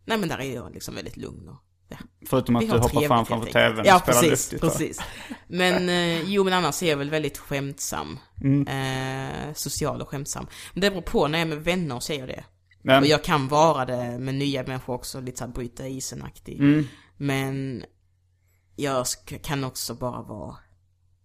[0.05, 1.55] nej, men där är jag liksom väldigt lugn och...
[1.89, 1.97] Ja.
[2.29, 4.61] Förutom att du hoppar fram framför tvn Ja, och spelar precis, luftigt.
[4.61, 4.99] precis.
[5.47, 8.19] Men eh, jo, men annars är jag väl väldigt skämtsam.
[8.43, 8.67] Mm.
[8.67, 10.47] Eh, social och skämtsam.
[10.73, 12.43] Men det beror på, när jag är med vänner så är jag det.
[12.81, 16.59] Men, Och jag kan vara det med nya människor också, lite såhär bryta isen-aktig.
[16.59, 16.85] Mm.
[17.17, 17.83] Men
[18.75, 19.05] jag
[19.43, 20.57] kan också bara vara,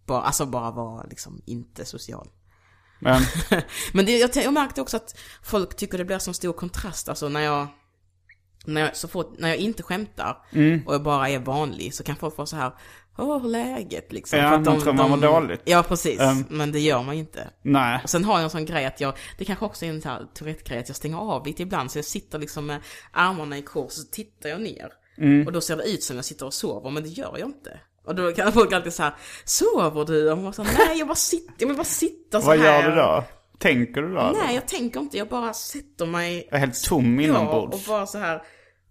[0.05, 2.29] bara, alltså bara vara liksom inte social.
[2.99, 3.21] men,
[3.93, 7.29] Men det, jag, jag märkte också att folk tycker det blir så stor kontrast, alltså
[7.29, 7.67] när jag,
[8.65, 10.87] när jag, så fort, när jag inte skämtar Mm.
[10.87, 12.71] och jag bara är vanlig så kan folk vara så här
[13.17, 14.39] Åh, läget liksom.
[14.39, 15.61] Ja, För att man tror man mår dåligt.
[15.65, 16.21] Ja, precis.
[16.21, 16.45] Um.
[16.49, 17.47] Men det gör man ju inte.
[17.61, 17.99] nej.
[18.03, 20.11] Och sen har jag en sån grej att jag, det kanske också är en sån
[20.11, 21.91] här Tourette-grej att jag stänger av lite ibland.
[21.91, 22.79] Så jag sitter liksom med
[23.11, 24.87] armarna i kors och så tittar jag ner.
[25.17, 25.47] Mm.
[25.47, 27.79] Och då ser det ut som jag sitter och sover, men det gör jag inte.
[28.05, 29.13] Och då kan folk alltid säga
[29.45, 30.31] Sover du?
[30.31, 32.81] Och man säger nej jag bara sitter, jag vill bara sitta så Vad här.
[32.83, 33.23] gör du då?
[33.59, 34.35] Tänker du då?
[34.43, 37.73] Nej, jag tänker inte, jag bara sätter mig Jag är helt tom Ja, inombords.
[37.75, 38.41] och bara så här.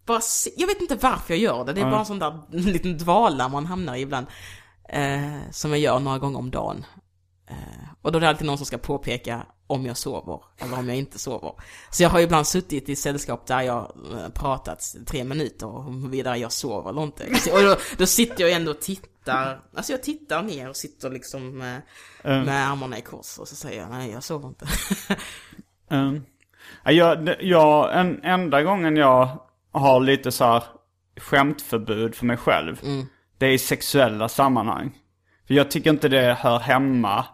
[0.06, 2.40] Bara se, jag vet inte varför jag gör det, det är bara en sån där
[2.50, 4.26] liten dvala man hamnar i ibland.
[4.88, 6.84] Eh, som jag gör några gånger om dagen.
[7.50, 7.56] Eh,
[8.02, 10.96] och då är det alltid någon som ska påpeka om jag sover eller om jag
[10.96, 11.52] inte sover.
[11.90, 16.36] Så jag har ibland suttit i sällskap där jag eh, pratat tre minuter om huruvida
[16.36, 17.24] jag sover eller inte.
[17.52, 21.58] Och då, då sitter jag ändå och tittar, alltså jag tittar ner och sitter liksom
[21.58, 21.82] med,
[22.22, 24.66] med armarna i kors och så säger jag nej jag sover inte.
[25.88, 26.22] Mm.
[26.84, 29.40] Ja, Jag, jag, en enda gången jag
[29.76, 30.62] har lite så här
[31.20, 32.80] skämtförbud för mig själv.
[32.84, 33.06] Mm.
[33.38, 34.98] Det är i sexuella sammanhang.
[35.46, 37.24] För jag tycker inte det hör hemma.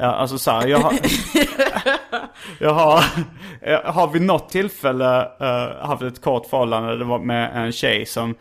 [0.00, 0.92] Alltså så här, jag har,
[2.60, 3.04] jag har,
[3.60, 8.06] jag har vid något tillfälle eh, haft ett kort förhållande det var med en tjej
[8.06, 8.34] som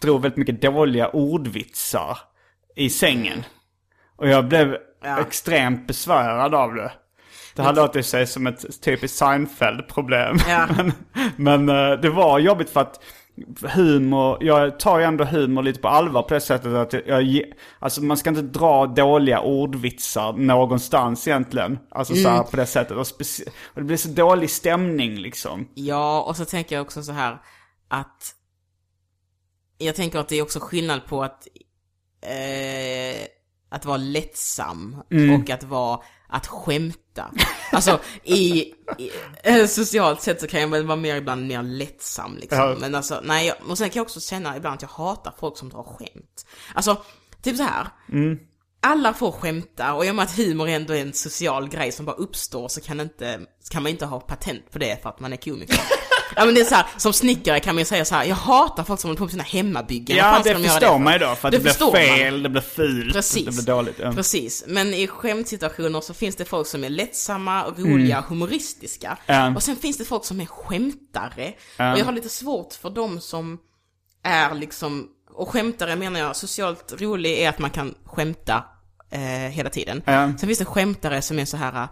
[0.00, 2.18] drog väldigt mycket dåliga ordvitsar
[2.76, 3.44] i sängen.
[4.16, 5.20] Och jag blev Ja.
[5.20, 6.92] extremt besvärad av det.
[7.58, 10.38] Det här låter sig som ett typiskt Seinfeld-problem.
[10.48, 10.68] Ja.
[10.76, 10.92] men
[11.36, 13.00] men eh, det var jobbigt för att
[13.62, 17.42] humor, jag tar ju ändå humor lite på allvar på det sättet att jag,
[17.78, 21.78] alltså man ska inte dra dåliga ordvitsar någonstans egentligen.
[21.90, 22.92] Alltså så här på det sättet.
[22.92, 25.68] Och, och det blir så dålig stämning liksom.
[25.74, 27.38] Ja, och så tänker jag också så här
[27.88, 28.34] att
[29.78, 31.48] jag tänker att det är också skillnad på att
[32.20, 33.26] eh,
[33.68, 34.96] att vara lättsam
[35.40, 37.30] och att vara att skämta.
[37.72, 38.60] Alltså i,
[38.98, 39.10] i
[39.42, 42.58] eh, socialt sett så kan jag väl vara mer ibland mer lättsam liksom.
[42.58, 42.76] Ja.
[42.80, 45.68] Men alltså, nej, och sen kan jag också känna ibland att jag hatar folk som
[45.68, 46.46] drar skämt.
[46.74, 47.02] Alltså,
[47.42, 47.88] typ så här.
[48.80, 52.06] Alla får skämta och i och med att humor ändå är en social grej som
[52.06, 55.32] bara uppstår så kan, inte, kan man inte ha patent på det för att man
[55.32, 55.80] är komiker.
[56.36, 58.36] Ja men det är så här, som snickare kan man ju säga så här, jag
[58.36, 60.16] hatar folk som håller på med sina hemmabyggen.
[60.16, 60.98] Ja, det de förstår för?
[60.98, 61.34] man ju då.
[61.34, 62.42] För att det, blir förstår fel, man.
[62.42, 63.44] det blir fult, Precis.
[63.44, 63.98] det blir dåligt.
[63.98, 64.12] Ja.
[64.12, 69.18] Precis, men i skämtsituationer så finns det folk som är lättsamma, roliga, humoristiska.
[69.26, 69.56] Mm.
[69.56, 71.52] Och sen finns det folk som är skämtare.
[71.76, 73.58] Och jag har lite svårt för de som
[74.22, 78.64] är liksom, och skämtare menar jag, socialt rolig är att man kan skämta
[79.10, 80.02] eh, hela tiden.
[80.04, 80.12] Ja.
[80.38, 81.82] Sen finns det skämtare som är så här,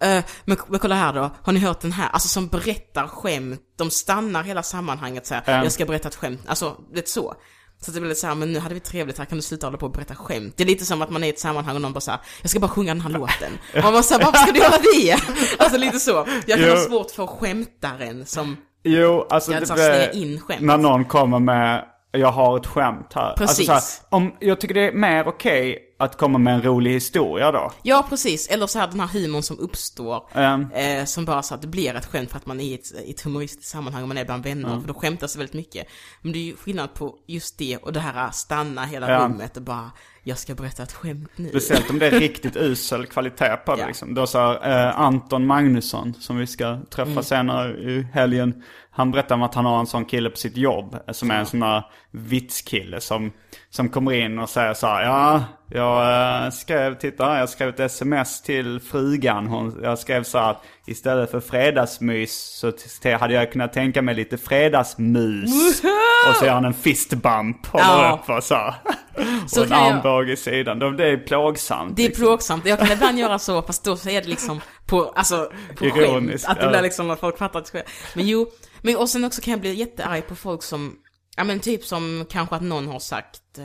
[0.00, 2.08] eh, men, men kolla här då, har ni hört den här?
[2.08, 5.62] Alltså som berättar skämt, de stannar hela sammanhanget så här, Ja.
[5.62, 7.34] jag ska berätta ett skämt, alltså är så.
[7.80, 9.66] Så det blir lite så här, men nu hade vi trevligt här, kan du sluta
[9.66, 10.54] hålla på och berätta skämt?
[10.56, 12.20] Det är lite som att man är i ett sammanhang och någon bara så här,
[12.42, 13.52] jag ska bara sjunga den här låten.
[13.76, 15.18] Och man bara så här, varför ska du göra det?
[15.58, 16.26] Alltså lite så.
[16.46, 16.74] Jag kan Jo.
[16.74, 20.60] ha svårt för skämtaren som, Jo, alltså Jag det blir- slänga in skämt.
[20.60, 23.34] När någon kommer med, jag har ett skämt här.
[23.36, 23.68] Precis.
[23.68, 26.90] Alltså så här, om, jag tycker det är mer okej att komma med en rolig
[26.92, 27.72] historia då.
[27.82, 28.48] Ja, precis.
[28.48, 30.28] Eller så här den här humorn som uppstår.
[30.34, 30.66] Ehm.
[30.72, 32.92] Eh, som bara så att det blir ett skämt för att man är i ett,
[33.08, 34.80] ett humoristiskt sammanhang och man är bland vänner.
[34.80, 35.86] För då skämtas det väldigt mycket.
[36.22, 39.18] Men det är ju skillnad på just det och det här att stanna hela Ja.
[39.24, 39.90] rummet och bara,
[40.22, 41.48] jag ska berätta ett skämt nu.
[41.48, 43.86] Speciellt om det är riktigt usel kvalitet på det Ja.
[43.86, 44.14] liksom.
[44.14, 47.22] Då så här, eh, Anton Magnusson som vi ska träffa Mm.
[47.24, 48.62] senare i helgen.
[48.96, 50.96] Han berättar om att han har en sån kille på sitt jobb.
[51.06, 53.32] eh, Som är en sån här vitskille som,
[53.70, 55.02] som kommer in och säger så här.
[55.02, 59.46] Ja, jag eh, skrev, titta här, jag skrev ett sms till frugan.
[59.46, 62.72] Hon, jag skrev så här att istället för fredagsmys så
[63.18, 65.80] hade jag kunnat tänka mig lite fredagsmus.
[66.28, 67.66] Och så gör han en fistbump.
[67.66, 68.20] Håller Ja.
[68.22, 68.54] upp och så.
[68.54, 68.74] här.
[69.46, 70.78] Så och en jag- armbåge i sidan.
[70.78, 71.96] Det är plågsamt.
[71.96, 72.24] Det är liksom.
[72.24, 72.66] plågsamt.
[72.66, 75.96] Jag kan ibland göra så, fast då så är det liksom på, alltså, på skämt.
[75.96, 77.88] Ironiskt, Att det blir liksom att folk fattar att det skämt.
[78.14, 78.46] Men jo,
[78.84, 80.96] men och sen också kan jag bli jättearg på folk som,
[81.36, 83.58] ja men typ som kanske att någon har sagt,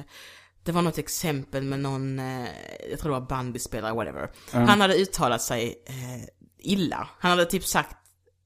[0.63, 2.47] det var något exempel med någon, eh,
[2.89, 4.31] jag tror det var bandyspelare, whatever.
[4.51, 7.09] Han hade uttalat sig eh, illa.
[7.19, 7.95] Han hade typ sagt,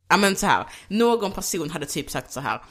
[0.10, 2.64] ja men så här, någon person hade typ sagt så här,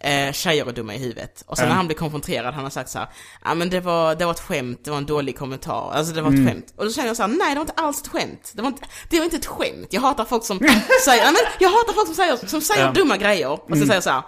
[0.00, 1.42] eh, tjejer är dumma i huvudet.
[1.46, 3.08] Och sen när han blev konfronterad, han har sagt så här,
[3.44, 6.22] ja men det var, det var ett skämt, det var en dålig kommentar, alltså det
[6.22, 6.74] var ett skämt.
[6.76, 8.52] Och då känner jag så här, nej det var inte alls ett skämt.
[8.54, 9.88] Det var inte, det var inte ett skämt.
[9.90, 10.58] Jag hatar folk som
[11.04, 13.50] säger, ja men jag hatar folk som säger, som säger dumma grejer.
[13.50, 14.22] Och så säger så här,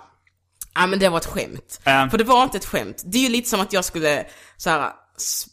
[0.74, 1.80] ja men det var ett skämt.
[2.10, 3.02] För det var inte ett skämt.
[3.06, 4.24] Det är ju lite som att jag skulle
[4.56, 4.90] så här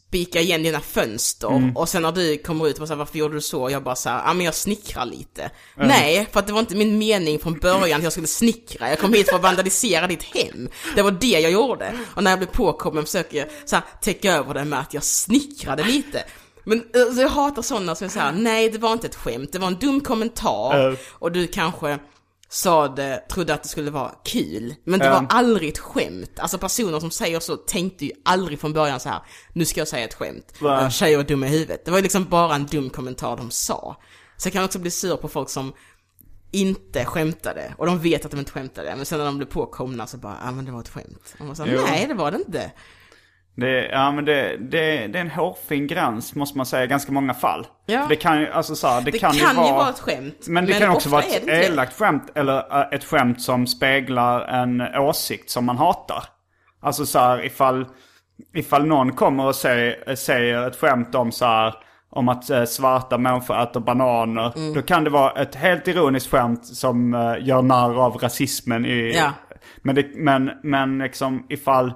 [0.07, 1.77] spika igen dina fönster Mm.
[1.77, 3.61] och sen när du kommer ut och här, varför gjorde du så?
[3.63, 5.49] Och jag bara så här, ja men jag snickrar lite.
[5.75, 8.89] Nej, för att det var inte min mening från början att jag skulle snickra.
[8.89, 10.69] Jag kom hit för att vandalisera ditt hem.
[10.95, 11.93] Det var det jag gjorde.
[12.15, 15.03] Och när jag blev påkommen försöker jag så här, täcka över det med att jag
[15.03, 16.23] snickrade lite.
[16.63, 19.51] Men alltså, jag hatar sådana som är så här, nej det var inte ett skämt,
[19.51, 20.89] det var en dum kommentar.
[20.91, 20.97] Eh.
[21.11, 21.99] Och du kanske
[22.49, 24.75] sa det, trodde att det skulle vara kul.
[24.83, 26.39] Men det var aldrig ett skämt.
[26.39, 29.19] Alltså personer som säger så tänkte ju aldrig från början så här.
[29.53, 30.53] nu ska jag säga ett skämt.
[30.61, 30.69] Va?
[30.81, 30.89] Va?
[30.89, 31.85] Tjejer är dumma i huvudet.
[31.85, 33.97] Det var ju liksom bara en dum kommentar de sa.
[34.37, 35.73] Så jag kan också bli sur på folk som
[36.51, 37.73] inte skämtade.
[37.77, 38.95] Och de vet att de inte skämtade.
[38.95, 41.35] Men sen när de blir påkomna så bara, ja men det var ett skämt.
[41.39, 42.71] Och man sa, nej det var det inte.
[43.57, 47.11] Det, ja men det, det, det är en hårfin gräns måste man säga i ganska
[47.11, 47.67] många fall.
[47.85, 48.01] Ja.
[48.01, 49.67] För Det kan ju, alltså så här, det, Det kan, kan, ju vara...
[49.67, 50.45] ju vara ett skämt.
[50.47, 54.81] Men det kan också vara ett elakt skämt eller äh, ett skämt som speglar en
[54.81, 56.23] åsikt som man hatar.
[56.81, 57.85] Alltså så här ifall,
[58.55, 61.75] ifall någon kommer och säger, säger ett skämt om så här
[62.09, 64.53] om att eh, svarta människor äter bananer.
[64.55, 64.73] Mm.
[64.73, 69.13] Då kan det vara ett helt ironiskt skämt som eh, gör narr av rasismen i...
[69.15, 69.31] Ja.
[69.81, 71.93] Men, det, men, men liksom ifall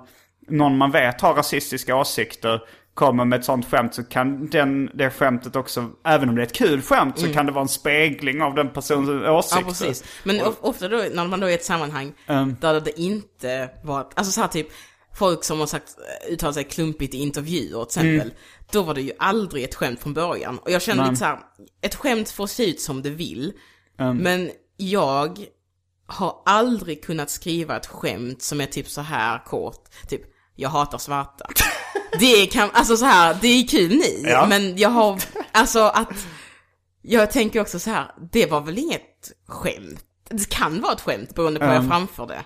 [0.51, 2.61] någon man vet har rasistiska åsikter
[2.93, 6.45] kommer med ett sånt skämt så kan den, det skämtet också, även om det är
[6.45, 9.57] ett kul skämt, så kan det vara en spegling av den personens åsikter.
[9.57, 9.67] Mm.
[9.67, 10.03] Ja, precis.
[10.23, 12.55] Men of, ofta då, när man då är i ett sammanhang Um.
[12.61, 14.67] där det inte var, alltså så här typ,
[15.15, 15.95] folk som har sagt,
[16.31, 18.33] uttalat sig klumpigt i intervjuer till exempel,
[18.71, 20.57] då var det ju aldrig ett skämt från början.
[20.57, 21.11] Och jag kände Nej.
[21.11, 21.39] lite så här,
[21.81, 23.53] ett skämt får se ut som det vill,
[23.97, 25.39] men jag
[26.05, 30.21] har aldrig kunnat skriva ett skämt som är typ så här kort, typ,
[30.61, 31.45] jag hatar svarta.
[32.19, 34.45] Det kan, alltså så här, det är kul ni, Ja.
[34.49, 36.09] men jag har, alltså att
[37.01, 40.05] jag tänker också så här, det var väl inget skämt?
[40.29, 42.45] Det kan vara ett skämt beroende på hur jag framför det.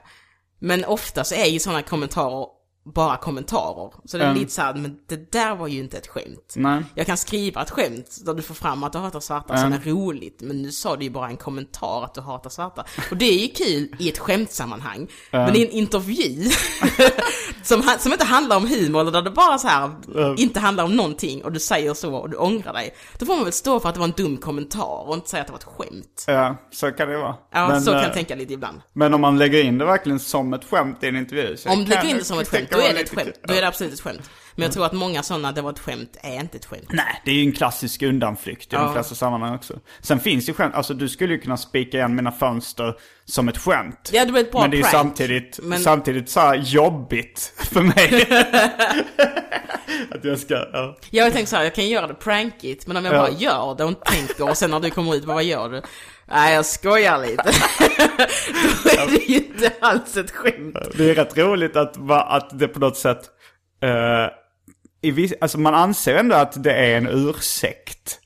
[0.60, 2.48] Men ofta så är ju sådana kommentarer
[2.94, 3.92] bara kommentarer.
[4.06, 4.40] Så det är Mm.
[4.40, 6.54] lite så här, men det där var ju inte ett skämt.
[6.56, 6.84] Nej.
[6.96, 9.80] Jag kan skriva ett skämt där du får fram att du hatar svarta som är
[9.80, 12.86] roligt, men nu sa du ju bara en kommentar att du hatar svarta.
[13.12, 16.50] Och det är ju kul i ett skämtsammanhang, men i en intervju
[17.64, 19.92] som, som inte handlar om humor, eller där det bara så här
[20.40, 23.44] inte handlar om någonting och du säger så och du ångrar dig, då får man
[23.44, 25.60] väl stå för att det var en dum kommentar och inte säga att det var
[25.60, 26.24] ett skämt.
[26.28, 27.36] Ja, så kan det vara.
[27.52, 28.82] Ja, men, så kan eh, jag tänka lite ibland.
[28.94, 31.58] Men om man lägger in det verkligen som ett skämt i en intervju.
[31.58, 33.40] Så Om du lägger in det som ett skämt, då är det ett skämt.
[33.44, 34.30] Då är det absolut ett skämt.
[34.56, 36.86] Men jag tror att många sådana, det var ett skämt, är inte ett skämt.
[36.90, 38.94] Nej, det är ju en klassisk undanflykt i de Ja.
[38.94, 39.80] flesta sammanhang också.
[40.02, 42.94] Sen finns det ju skämt, alltså du skulle ju kunna spika igen mina fönster
[43.26, 44.10] som ett skämt.
[44.12, 44.94] Det hade varit ett bra Men det är ju prank.
[44.94, 48.28] samtidigt, Men- samtidigt så jobbigt för mig.
[50.12, 50.98] att jag ska, ja.
[51.10, 53.18] Jag tänkte så här, jag kan göra det prankigt, men om jag Ja.
[53.20, 55.82] bara gör det och inte tänker och sen när du kommer ut, vad gör du?
[56.28, 57.44] Nej, jag skojar lite.
[58.84, 60.78] Då är det ju inte alls ett skämt.
[60.98, 63.22] Det är rätt roligt att, att det på något sätt,
[63.82, 64.28] eh,
[65.02, 68.20] i viss, alltså man anser ändå att det är en ursäkt.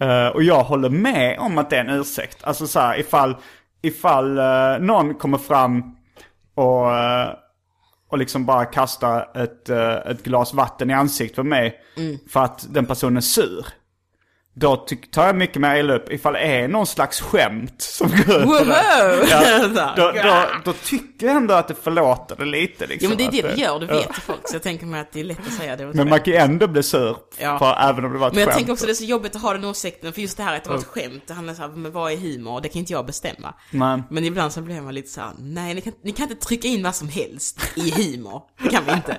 [0.00, 2.44] Eh, och jag håller med om att det är en ursäkt.
[2.44, 3.36] Alltså så här, ifall,
[3.82, 5.96] ifall eh, någon kommer fram
[6.54, 6.86] och,
[8.10, 9.68] och liksom bara kastar ett,
[10.06, 11.80] ett glas vatten i ansiktet på mig
[12.30, 13.66] för att den personen är sur.
[14.54, 14.76] Då
[15.12, 18.44] tar jag mycket mer illa upp ifall det är någon slags skämt som går ut
[18.46, 19.26] på det.
[19.30, 23.04] Ja, då, då, då tycker jag ändå att det förlåter det lite liksom.
[23.04, 23.86] Jo men det är det att du gör, ja.
[24.00, 24.48] vet ju folk.
[24.48, 25.86] Så jag tänker mig att det är lätt att säga det.
[25.86, 27.58] Men man kan ju ändå bli sur, Ja.
[27.58, 28.56] på, även om det var ett Men jag skämt.
[28.56, 30.64] tänker också det är så jobbigt att ha den åsikten, för just det här att
[30.64, 32.60] det var ett skämt, det handlar så här, men vad är humor?
[32.60, 33.54] Det kan inte jag bestämma.
[33.70, 34.02] Nej.
[34.10, 36.68] Men ibland så blir man lite så här, nej ni kan, ni kan inte trycka
[36.68, 38.42] in vad som helst i humor.
[38.62, 39.18] Det kan vi inte.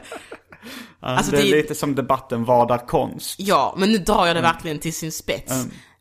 [0.99, 3.36] Alltså, det är lite som debatten Vad är konst?
[3.39, 4.51] Ja, men nu drar jag det Mm.
[4.53, 5.53] verkligen till sin spets.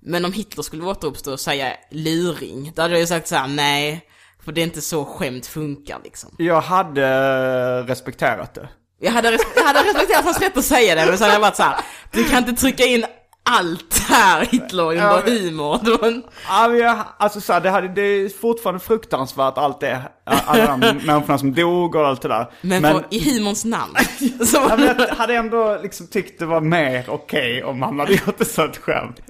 [0.02, 3.48] Men om Hitler skulle återuppstå och säga luring, då hade jag ju sagt så här:
[3.48, 4.06] nej,
[4.44, 6.30] för det är inte så skämt funkar liksom.
[6.38, 8.68] Jag hade eh, respekterat det.
[9.00, 11.40] Jag hade, res- jag hade respekterat hans rätt att säga det, men så hade jag
[11.40, 11.76] varit så här:
[12.12, 13.04] du kan inte trycka in
[13.58, 15.78] allt här Hitler under Ja, humor.
[15.84, 19.58] Det var en- Ja, men jag, alltså så här, det, hade, det är fortfarande fruktansvärt
[19.58, 22.50] allt det, alla de människorna som dog och allt det där.
[22.60, 23.94] Men, men, för, i humorns namn.
[24.46, 28.12] Så, ja, men jag hade ändå liksom tyckt det var mer okej om man hade
[28.12, 29.20] gjort ett sånt skämt.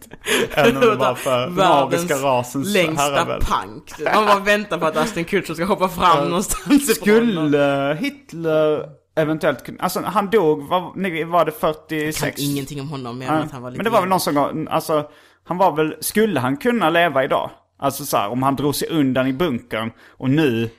[0.54, 3.46] Än om det var för den ariska rasens längsta herravälde.
[3.46, 4.14] punk.
[4.14, 6.94] Man bara väntar på att Aston Kutcher ska hoppa fram någonstans.
[6.96, 8.84] Skulle Hitler
[9.20, 10.80] eventuellt alltså han dog, var,
[11.24, 12.20] var det Jag 46?
[12.20, 14.08] kan ingenting om honom, mer Ja, än att han var lite men det var väl
[14.08, 15.10] någon som gång, alltså,
[15.44, 17.50] han var väl, skulle han kunna leva idag?
[17.78, 20.70] Alltså så här, om han drog sig undan i bunkern och nu...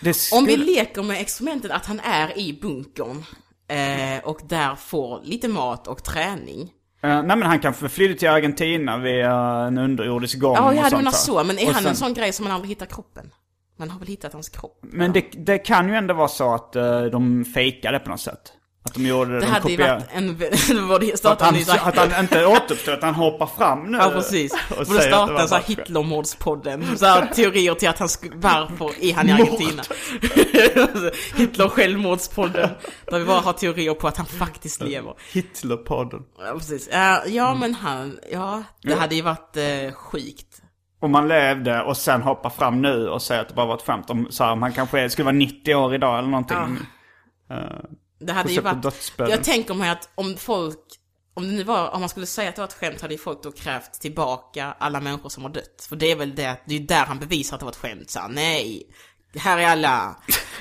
[0.00, 0.38] Det skulle...
[0.38, 3.24] Om vi leker med experimentet att han är i bunkern
[3.68, 6.60] eh, och där får lite mat och träning.
[7.02, 9.32] Eh, nej men han kan flydde till Argentina via
[9.66, 11.18] en underjordisk gång Ja, och jag hade sånt menat där.
[11.18, 13.30] så, men är Och han en sen- sån grej som man aldrig hittar kroppen?
[13.76, 14.78] Man har väl hittat hans kropp?
[14.82, 18.52] Men det, det kan ju ändå vara så att eh, de fejkade på något sätt.
[18.86, 19.94] Att de gjorde det, Det de hade ju kopierade.
[19.94, 20.38] varit en...
[20.76, 21.54] Det var det Att han,
[21.88, 23.98] att han inte återuppstår, att han hoppar fram nu.
[24.00, 24.52] Ja precis.
[24.70, 25.78] och Borde säger att det starta var en sån här bara skämt.
[25.78, 26.98] Hitlermordspodden.
[26.98, 29.82] Så här teorier till att han skulle, varför är han i Argentina?
[31.36, 32.70] Hitler självmordspodden.
[33.10, 35.14] Där vi bara har teorier på att han faktiskt lever.
[35.32, 36.22] Hitlerpodden.
[36.38, 36.88] Ja precis.
[36.92, 37.58] Ja, Mm.
[37.58, 40.60] men han, ja det hade ju varit eh, sjukt.
[41.04, 43.82] Om man levde och sen hoppar fram nu och säger att det bara var ett
[43.82, 44.10] skämt.
[44.10, 46.78] Om, så här, om han kanske skulle vara 90 år idag eller någonting.
[48.20, 49.12] Det hade ju varit...
[49.18, 50.78] Jag tänker mig att om folk,
[51.34, 53.18] om det nu var, om man skulle säga att det var ett skämt hade ju
[53.18, 55.86] folk då krävt tillbaka alla människor som har dött.
[55.88, 58.10] För det är väl det, det är där han bevisar att det var ett skämt.
[58.10, 58.82] Så här, nej,
[59.36, 60.16] här är alla.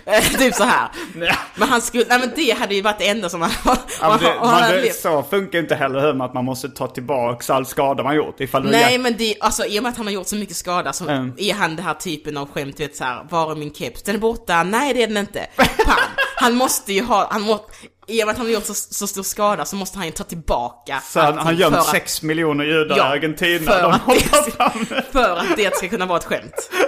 [0.06, 0.90] Eh, typ så här.
[1.56, 3.78] Men han skulle, nej men det hade ju varit det enda som han, Ja,
[4.10, 7.50] men det, man, hade det, så funkar inte heller hur att man måste ta tillbaks
[7.50, 8.40] all skada man gjort.
[8.40, 10.94] Ifall Nej men det, alltså i och med att han har gjort så mycket skada
[10.94, 11.34] så Mm.
[11.38, 14.04] är han det här typen av skämt, vet såhär, var är min keps?
[14.04, 15.48] Den är borta, nej det är den inte.
[15.56, 15.96] Pam!
[16.36, 17.66] Han måste ju ha, han må,
[18.08, 20.12] i och med att han har gjort så, så stor skada så måste han ju
[20.14, 23.72] ta tillbaka Så han, allting gömt för att- 6 miljoner judar Ja, i Argentina.
[23.72, 25.04] för De att det-.
[25.12, 26.70] För att det ska kunna vara ett skämt.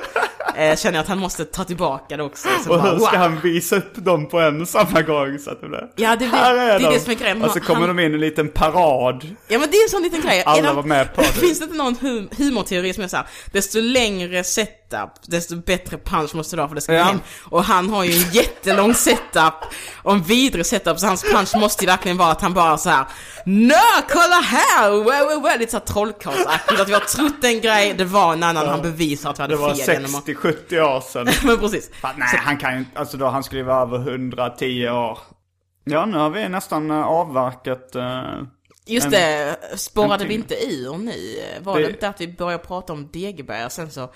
[0.58, 2.48] Eh, känner jag att han måste ta tillbaka det också.
[2.64, 3.20] Så Och bara, hur ska wow.
[3.20, 5.88] han visa upp dem på en och samma gång så att det blir...
[5.96, 6.86] Ja, det Här det är de.
[6.94, 7.44] det som är grejen.
[7.44, 9.36] Och så kommer Han- de in i en liten parad.
[9.48, 10.44] Ja men det är en sån liten grej.
[10.46, 11.28] Alla Är det- var med på det.
[11.28, 14.44] Finns det inte någon hum humorteori som är såhär, desto längre
[14.90, 17.04] setup, desto bättre punch måste du ha för det ska gå Ja.
[17.04, 17.20] hem.
[17.44, 19.54] Och han har ju en jättelång setup,
[20.04, 22.90] och en vidrig setup, så hans punch måste ju verkligen vara att han bara så
[22.90, 23.06] här.
[23.46, 23.76] Nö,
[24.10, 24.90] kolla här!
[24.92, 25.52] Wow, wow, wow.
[25.60, 29.30] Lite såhär trollkarlsaktigt, att vi har trott en grej, det var en annan, han bevisar
[29.30, 30.26] att vi hade Det var fel genom att...
[30.26, 31.28] 60-70 år sedan.
[31.44, 31.92] Men precis.
[32.02, 35.18] Fan, nej, han kan ju inte, alltså då han skulle vara över 110 år.
[35.84, 37.96] Ja, nu har vi nästan eh, avverkat.
[37.96, 38.22] eh,
[38.88, 41.42] Just en- det, spårade vi inte ur nu?
[41.62, 44.10] Var Det- det inte att vi började prata om Degeberg och sen så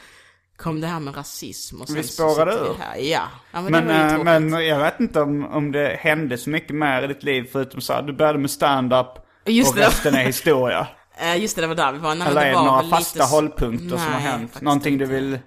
[0.60, 2.74] kom det här med rasism och sen Vi så spårade vi ur.
[2.80, 2.98] här.
[2.98, 4.26] Ja, ja men, Men, tråkigt.
[4.26, 7.82] men jag vet inte om, om det hände så mycket mer i ditt liv förutom
[7.82, 9.82] så här, du började med stand-up och det.
[9.88, 10.88] resten är historia.
[11.22, 12.16] Eh, just det, det var där vi var.
[12.16, 14.62] Nej, Eller är det var några lite fasta så- hållpunkter som har Nej, hänt?
[14.62, 15.16] Någonting du inte.
[15.16, 15.40] vill eh,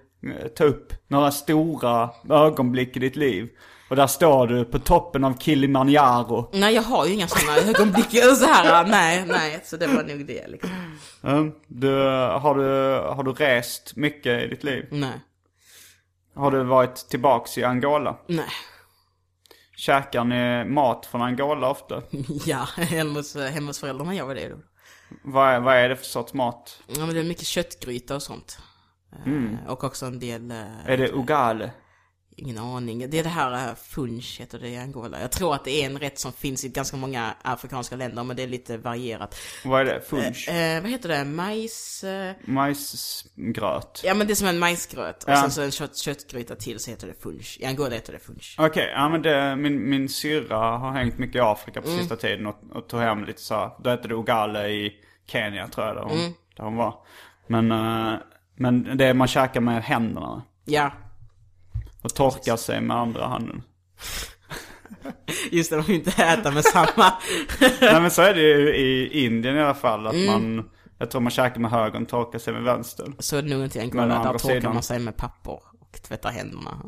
[0.57, 0.93] ta upp?
[1.09, 3.49] Några stora ögonblick i ditt liv?
[3.93, 6.51] Och där står du på toppen av Kilimanjaro.
[6.53, 8.87] Nej, jag har ju inga sådana ögonblick så här.
[8.87, 10.71] Nej, nej, så det var nog det liksom.
[11.23, 11.53] Mm.
[11.67, 14.89] Du, har, du, har du rest mycket i ditt liv?
[14.91, 15.21] Nej,
[16.35, 18.17] Har du varit tillbaks i Angola?
[18.27, 18.45] nej.
[19.77, 22.03] Käkar ni mat från Angola ofta?
[22.47, 24.57] Ja, hemma hos, hemma hos föräldrarna gör vi det då.
[25.25, 26.83] Vad är, vad är det för sorts mat?
[26.87, 28.59] Ja, men det är mycket köttgryta och sånt.
[29.27, 30.51] Eh, Och också en del...
[30.51, 30.87] eh, Mm.
[30.87, 31.71] Är det ugale?
[32.37, 33.11] Ingen aning.
[33.11, 35.21] Det är det här funch heter det i Angola.
[35.21, 38.37] Jag tror att det är en rätt som finns i ganska många afrikanska länder, men
[38.37, 39.37] det är lite varierat.
[39.65, 40.01] Vad är det?
[40.01, 40.49] Funch?
[40.49, 41.25] Eh, vad heter det?
[41.25, 42.05] Majs...
[42.05, 44.01] eh, Majsgröt?
[44.05, 45.25] ja men det är som en majsgröt.
[45.25, 45.37] Och Ja.
[45.41, 47.57] sen så en kött, köttgryta till så heter det funch.
[47.61, 48.57] I Angola heter det funch.
[48.59, 51.93] Okej, ja men det, min, min syrra har hängt mycket i Afrika Mm.
[51.93, 54.93] på sista tiden och, och tog hem lite så, då hette det ugale i
[55.27, 56.33] Kenya tror jag där hon, Mm.
[56.57, 56.95] där hon var.
[57.47, 58.15] Men, eh,
[58.57, 60.91] men det man käkar med händerna Ja,
[62.03, 63.63] och torkar sig med andra handen.
[65.51, 67.13] just det, man vill inte äta med samma.
[67.81, 70.07] Nej men så är det ju i Indien i alla fall.
[70.07, 70.27] Att Mm.
[70.57, 73.13] man, Jag tror man käkar med högern, torkar sig med vänster.
[73.19, 75.53] Så är det nog inte i Angola, andra där torkar sidan- man sig med papper
[75.81, 76.79] och tvättar händerna.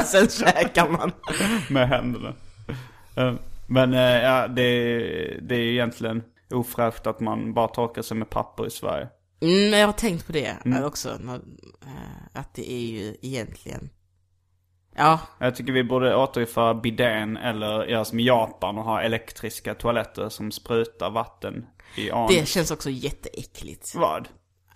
[0.04, 1.12] Sen käkar man.
[1.70, 2.34] med händerna.
[3.16, 3.34] Eh,
[3.66, 4.64] Men eh, ja, det,
[5.42, 9.08] det är egentligen ofräscht att man bara torkar sig med papper i Sverige.
[9.40, 10.84] Mm, jag har tänkt på det Mm.
[10.84, 11.08] också.
[11.08, 13.90] Eh, att det är ju egentligen...
[14.96, 19.74] Ja, Jag tycker vi borde återinföra bidén eller göra som i Japan och ha elektriska
[19.74, 21.66] toaletter som sprutar vatten
[21.96, 22.36] i anus.
[22.36, 23.94] det känns också jätteäckligt.
[23.94, 24.28] Vad?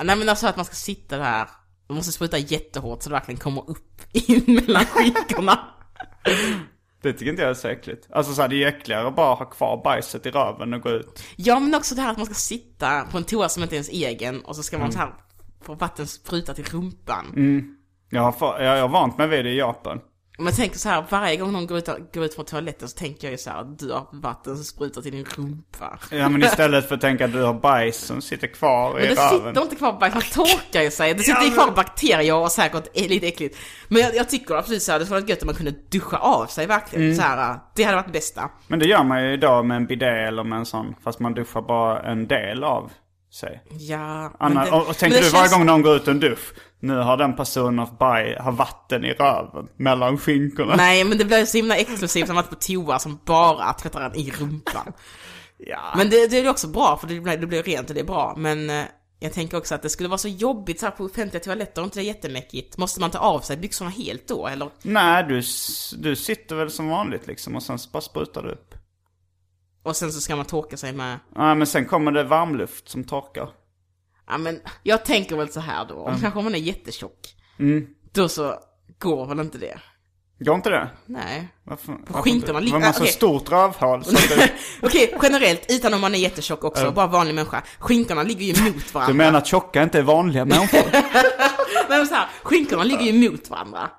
[0.03, 1.47] Nej men alltså att man ska sitta där,
[1.89, 5.59] man måste spruta jättehårt så det verkligen kommer upp in mellan skinkorna.
[7.03, 8.09] Det tycker inte jag är så äckligt.
[8.13, 10.81] Alltså så här, det är ju äckligare att bara ha kvar bajset i röven och
[10.81, 11.23] gå ut.
[11.37, 13.77] Ja men också det här att man ska sitta på en toa som inte är
[13.77, 14.85] ens egen och så ska Mm.
[14.87, 15.15] man så här
[15.63, 17.27] få vatten sprutat i rumpan.
[18.11, 20.01] Jag har, jag har vant mig vid det i Japan.
[20.39, 22.99] Men jag tänker så här, varje gång någon går ut, går ut från toaletten så
[22.99, 25.99] tänker jag ju så här, du har vatten sprutat i din rumpa.
[26.11, 29.07] Ja men istället för att tänka att du har bajs som sitter kvar Men i
[29.07, 29.49] det röven.
[29.49, 31.15] sitter inte kvar bajs, man torkar ju sig.
[31.15, 33.59] Det sitter ju kvar bakterier och säkert är lite äckligt.
[33.89, 36.17] Men jag, jag tycker absolut så här, det skulle vara gött om man kunde duscha
[36.17, 37.05] av sig verkligen.
[37.05, 37.17] Mm.
[37.17, 38.51] Så här, det hade varit det bästa.
[38.67, 40.95] Men det gör man ju idag med en bidé eller med en sån.
[41.05, 42.93] Fast man duschar bara en del av
[43.37, 43.63] sig.
[43.79, 46.55] Ja, Anna, det- och, tänker du varje känns- gång någon går ut en dusch.
[46.81, 49.69] Nu har den personen haft baj, har vatten i röven.
[49.77, 50.77] Mellan skinkorna.
[50.77, 54.15] Nej, men det blir så himla exklusivt som att på toa som bara tvättar den
[54.15, 54.93] i rumpan.
[55.59, 55.81] Ja.
[55.97, 58.05] Men det, det är också bra, för det blir, det blir rent och det är
[58.05, 58.35] bra.
[58.37, 58.85] Men eh,
[59.21, 61.87] jag tänker också att det skulle vara så jobbigt så här på offentliga toaletter, och
[61.87, 62.77] inte det jättemäckigt?
[62.79, 64.71] Måste man ta av sig byxorna helt då, eller?
[64.83, 65.43] Nej, du,
[65.99, 68.75] du sitter väl som vanligt liksom och sen bara sprutar du upp.
[69.87, 71.19] Och sen så ska man torka sig med...
[71.35, 73.49] Ja, men sen kommer det varmluft som torkar.
[74.29, 77.35] Ja men, jag tänker väl så här då, om kanske om man är jättetjock.
[77.59, 77.87] Mm.
[78.13, 78.55] Då så
[78.99, 79.79] går väl inte det?
[80.39, 80.89] Går inte det?
[81.07, 81.49] Nej.
[81.65, 83.13] Varför, På varför skinkorna ligger- Var man så okej.
[83.13, 87.63] stort rövhål så det, Okej, generellt, utan om man är jättetjock också, bara vanlig människa.
[87.79, 89.13] Skinkorna ligger ju mot varandra.
[89.13, 90.91] Du menar att tjocka inte är vanliga människor?
[91.89, 93.91] Nej men så här, skinkorna ligger ju mot varandra.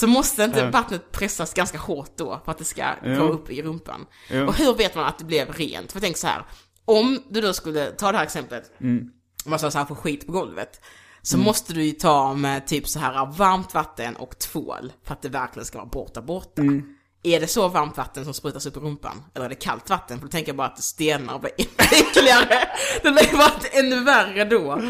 [0.00, 3.62] Så måste inte vattnet pressas ganska hårt då för att det ska gå upp i
[3.62, 4.06] rumpan?
[4.30, 4.46] Jo.
[4.46, 5.92] Och hur vet man att det blev rent?
[5.92, 6.42] För tänk så här,
[6.84, 8.98] om du då skulle ta det här exemplet, Mm.
[9.44, 10.80] om man så här får skit på golvet,
[11.22, 15.22] så måste du ju ta med typ så här varmt vatten och tvål för att
[15.22, 16.62] det verkligen ska vara borta borta.
[16.62, 16.94] Mm.
[17.22, 19.22] Är det så varmt vatten som sprutas upp i rumpan?
[19.34, 20.18] Eller är det kallt vatten?
[20.18, 22.68] För då tänker jag bara att det stelnar och blir äckligare.
[23.02, 24.82] Det blir bara ännu värre då.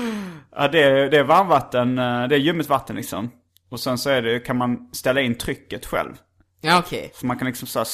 [0.57, 3.31] Ja, det är, det är varmvatten, eh, det är ljummet vatten liksom.
[3.69, 6.12] Och sen så är det, kan man ställa in trycket själv.
[6.61, 7.12] Ja okej.
[7.14, 7.85] Så man kan liksom så här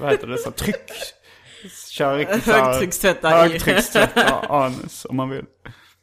[0.00, 0.90] vad heter det, så här tryck.
[1.90, 5.44] Köra riktigt så här- Högtryckstvätta i- Högtryckstvätta anus om man vill.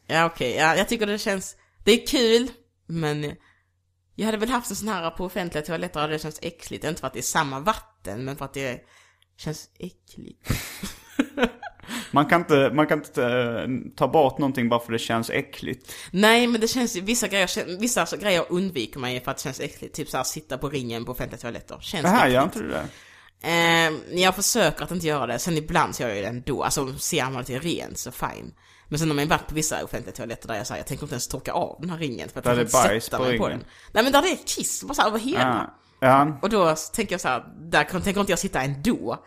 [0.06, 2.48] Ja okej, ja, jag tycker det känns, det är kul,
[2.86, 3.36] men
[4.14, 6.84] jag hade väl haft en sån här på offentliga toaletter och det känns äckligt.
[6.84, 8.80] Inte för att det är samma vatten, men för att det
[9.36, 10.48] känns äckligt.
[12.10, 15.92] Man kan inte, man kan inte eh, ta bort någonting bara för det känns äckligt.
[16.10, 19.60] Nej, men det känns vissa grejer, vissa grejer undviker man ju för att det känns
[19.60, 19.94] äckligt.
[19.94, 21.78] Typ såhär sitta på ringen på offentliga toaletter.
[21.80, 22.34] Känns Det här äckligt.
[22.34, 22.86] gör inte du det?
[23.42, 26.62] Eh, jag försöker att inte göra det, sen ibland så gör jag ju det ändå.
[26.62, 28.54] Alltså ser man det rent så fine.
[28.88, 31.04] Men sen har man ju varit på vissa offentliga toaletter där jag säger jag tänker
[31.04, 33.46] inte ens torka av den här ringen för att jag inte sätta på mig på
[33.46, 33.58] ringen.
[33.58, 33.68] den.
[33.92, 35.70] Nej men där det är kiss, bara såhär över hela.
[36.00, 36.06] Ja.
[36.08, 36.38] ja.
[36.42, 39.24] Och då tänker jag så här, där tänker inte jag sitta ändå.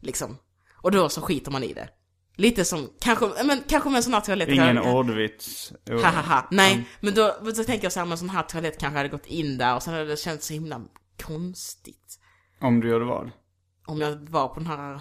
[0.00, 0.38] Liksom.
[0.84, 1.88] Och då så skiter man i det.
[2.36, 4.48] Lite som, kanske, men kanske med en sån här toalett.
[4.48, 5.72] Ingen ordvits.
[5.90, 5.98] Jo.
[5.98, 6.48] Ha ha ha.
[6.50, 9.08] Nej, men då, då tänker jag så här med en sån här toalett kanske hade
[9.08, 10.80] gått in där och sen hade det känts så himla
[11.22, 12.18] konstigt.
[12.60, 13.30] Om du gjorde vad?
[13.86, 14.94] Om jag var på den här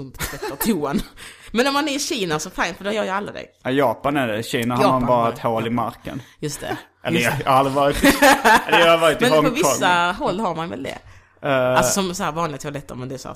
[0.00, 1.00] högtrycksrumptvättartoan.
[1.52, 3.46] men om man är i Kina så fine, för då gör ju alla det.
[3.62, 4.42] Ja, Japan är det.
[4.42, 6.22] Kina har Japan man bara ett hål i marken.
[6.40, 6.78] Just det.
[7.04, 7.42] Eller Just jag, det.
[7.44, 8.06] jag har aldrig varit i,
[8.68, 9.54] eller jag har varit i Men på Hongkong.
[9.54, 10.98] vissa håll har man väl det?
[11.42, 13.34] Eh, Alltså som så här vanliga toaletter, men det är så här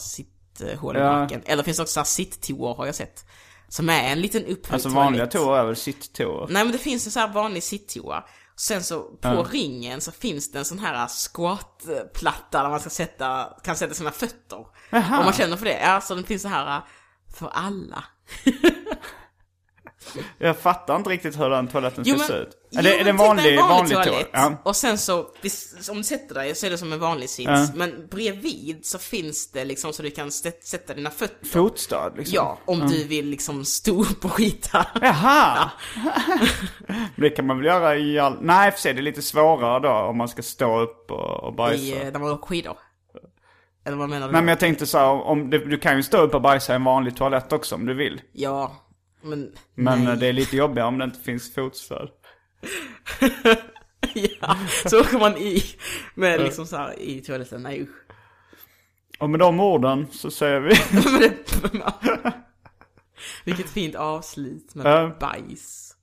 [0.59, 1.13] sitthål i Ja.
[1.13, 1.43] marken.
[1.47, 3.25] Eller finns det också sitttoor har jag sett.
[3.69, 6.47] Som är en liten upphöjd alltså vanliga toor är väl sitttoor?
[6.51, 8.25] Nej men det finns en så här vanlig sittoa.
[8.57, 13.49] Sen så på ringen så finns det en sån här squatplatta där man ska sätta,
[13.65, 14.57] kan sätta sina fötter.
[14.93, 15.81] Om man känner för det.
[15.81, 16.83] Ja, så den finns så här äh,
[17.35, 18.05] för alla.
[20.39, 22.57] Jag fattar inte riktigt hur den toaletten Jo, ska se ut.
[22.77, 24.05] Är det, är det en typ vanlig, en vanlig toa?
[24.05, 24.31] toalett.
[24.33, 24.53] Ja.
[24.63, 25.19] Och sen så,
[25.91, 27.51] om du sätter dig så är det som en vanlig sits.
[27.51, 27.67] Ja.
[27.75, 31.47] Men bredvid så finns det liksom så du kan sätta dina fötter.
[31.47, 32.35] Fotstad liksom?
[32.35, 34.87] Ja, om du vill liksom stå upp och skita.
[35.01, 35.71] Jaha!
[37.17, 38.39] det kan man väl göra i all...
[38.41, 41.55] Nej, för sig, det är lite svårare då om man ska stå upp och, och
[41.55, 41.83] bajsa.
[41.83, 42.77] I, eh, när man åker skidor.
[43.85, 44.33] Eller vad menar du?
[44.33, 46.73] Nej men jag tänkte så här, om det, du kan ju stå upp och bajsa
[46.73, 48.21] i en vanlig toalett också om du vill.
[48.33, 48.73] Ja,
[49.23, 49.53] men...
[49.75, 50.17] Men nej.
[50.17, 52.09] det är lite jobbigare om det inte finns fotstöd.
[54.41, 54.57] ja,
[54.87, 55.63] så åker man i
[56.15, 57.63] med liksom så här i toaletten.
[57.63, 57.89] Nej usch.
[59.19, 60.75] Och med de orden så säger vi...
[63.45, 65.17] Vilket fint avslut med Ja.
[65.21, 65.97] bajs.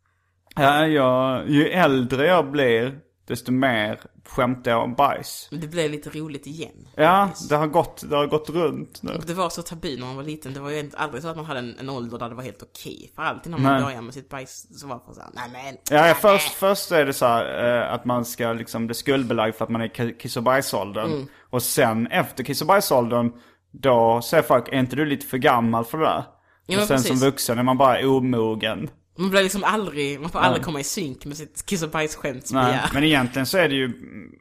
[0.56, 5.48] Ja, jag, ju äldre jag blir, desto mer skämtar jag om bajs.
[5.52, 6.88] Men det blev lite roligt igen.
[6.96, 9.12] Ja, det har gått, det har gått runt nu.
[9.14, 10.54] Och det var så tabu när man var liten.
[10.54, 12.44] Det var ju inte- aldrig så att man hade en, en ålder där det var
[12.44, 13.12] helt okej.
[13.16, 13.84] För alltid när man Nej.
[13.84, 15.78] började med sitt bajs så var det såhär, nej men.
[15.98, 19.56] Ja, ja först, först är det så här, eh, att man ska liksom bli skuldbelagd
[19.56, 21.28] för att man är ki- kiss och bajsåldern.
[21.50, 23.32] Och sen efter kiss och bajsåldern,
[23.72, 26.24] då säger folk, är inte du lite för gammal för det där?
[26.66, 27.08] Ja, och sen precis.
[27.20, 28.90] som vuxen är man bara omogen.
[29.18, 32.52] Man blir liksom aldrig, man får aldrig komma i synk med sitt kiss och bajsskämt
[32.94, 34.32] men egentligen så är det ju, mm,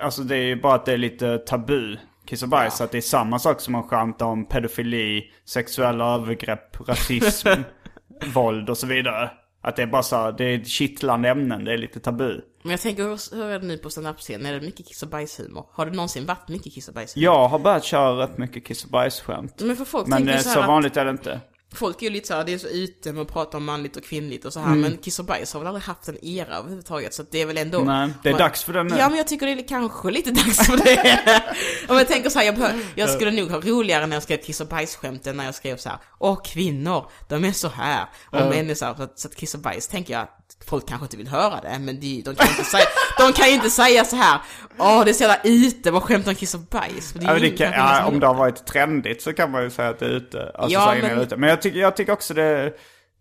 [0.00, 1.96] alltså det är ju bara att det är lite tabu.
[2.26, 6.88] Kiss och bajs, att det är samma sak som man skämtar om pedofili, sexuella övergrepp,
[6.88, 7.48] rasism,
[8.34, 9.30] våld och så vidare.
[9.62, 12.40] Att det är bara så här, det är kittlande ämnen, det är lite tabu.
[12.62, 14.46] Men jag tänker, hur, hur är det nu på standup-scen?
[14.46, 15.66] Är det mycket kiss och bajshumor?
[15.72, 17.24] Har det någonsin varit mycket kiss och bajshumor?
[17.24, 19.60] Jag har börjat köra rätt mycket kiss och bajsskämt.
[19.60, 21.40] Men för folk Men tänker eh, så så här vanligt är det inte.
[21.74, 24.04] Folk är ju lite såhär, det är så ute med att prata om manligt och
[24.04, 24.80] kvinnligt och så här, Mm.
[24.80, 27.56] men kiss och bajs har väl aldrig haft en era överhuvudtaget, så det är väl
[27.58, 27.78] ändå...
[27.80, 28.96] Nej, det är man- dags för det nu.
[28.98, 31.42] Ja, men jag tycker det är kanske lite dags för det.
[31.88, 34.60] Om jag tänker så här, jag, jag skulle nog ha roligare när jag skrev kiss
[34.60, 38.06] och bajsskämt än när jag skrev så här, åh kvinnor, de är så här.
[38.26, 40.28] Och människor, så att, så att kiss och bajs tänker jag
[40.70, 42.84] folk kanske inte vill höra det, men de, de, kan, inte säga,
[43.18, 44.40] de kan inte säga så här,
[44.78, 47.12] åh det är så jävla ute, vad skämtar om kiss och bajs?
[47.12, 49.88] Det Ja, det kan, ja, om det har varit trendigt så kan man ju säga
[49.88, 50.52] att det är ute.
[50.54, 51.18] Alltså Ja, men...
[51.18, 51.36] ute.
[51.36, 52.72] Men jag tycker, jag tycker också det,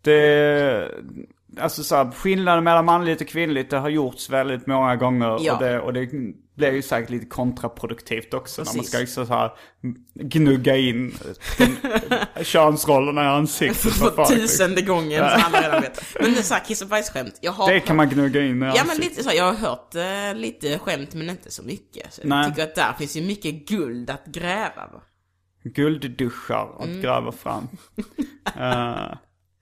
[0.01, 0.91] det,
[1.59, 5.37] alltså så här, skillnaden mellan manligt och kvinnligt det har gjorts väldigt många gånger.
[5.41, 5.53] Ja.
[5.53, 6.09] Och, det, och det
[6.55, 8.61] blir ju säkert lite kontraproduktivt också.
[8.61, 8.89] När man Precis.
[8.89, 9.51] ska liksom så här
[10.13, 11.13] gnugga in
[12.41, 13.77] könsrollerna i ansiktet.
[13.93, 14.29] för folk.
[14.29, 16.01] tusende gången som alla redan vet.
[16.21, 18.63] Men det är så här, kiss och bajsskämt, jag har Det kan man gnugga in
[18.63, 19.09] i Ja men ansiktet.
[19.09, 22.13] lite så, jag har hört eh, lite skämt men inte så mycket.
[22.13, 22.49] Så jag Nej.
[22.49, 24.87] tycker att där finns ju mycket guld att gräva.
[24.93, 25.01] Va?
[25.63, 27.01] Guldduschar att Mm.
[27.01, 27.67] gräva fram.
[28.59, 29.17] Eh,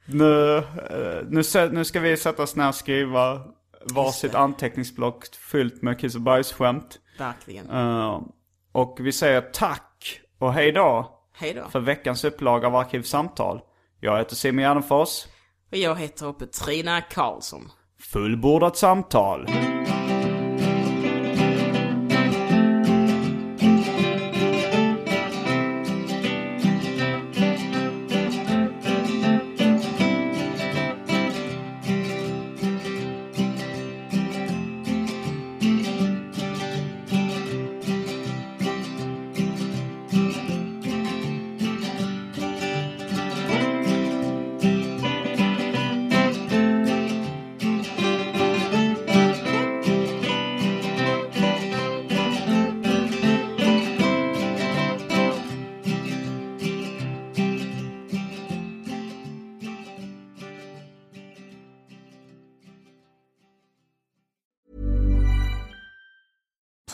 [0.07, 0.63] nu, eh,
[1.29, 1.41] nu,
[1.71, 3.41] nu ska vi sätta oss ner och skriva
[3.93, 6.99] varsitt anteckningsblock fyllt med kiss och bajsskämt.
[7.17, 7.69] Verkligen.
[7.69, 8.21] Eh,
[8.71, 11.69] och vi säger tack och hej då Hej då.
[11.69, 13.61] för veckans upplaga av Arkivsamtal.
[13.99, 15.25] Jag heter Simon Gärdenfors.
[15.71, 17.71] Och jag heter Petrina Karlsson.
[17.99, 19.47] Fullbordat samtal.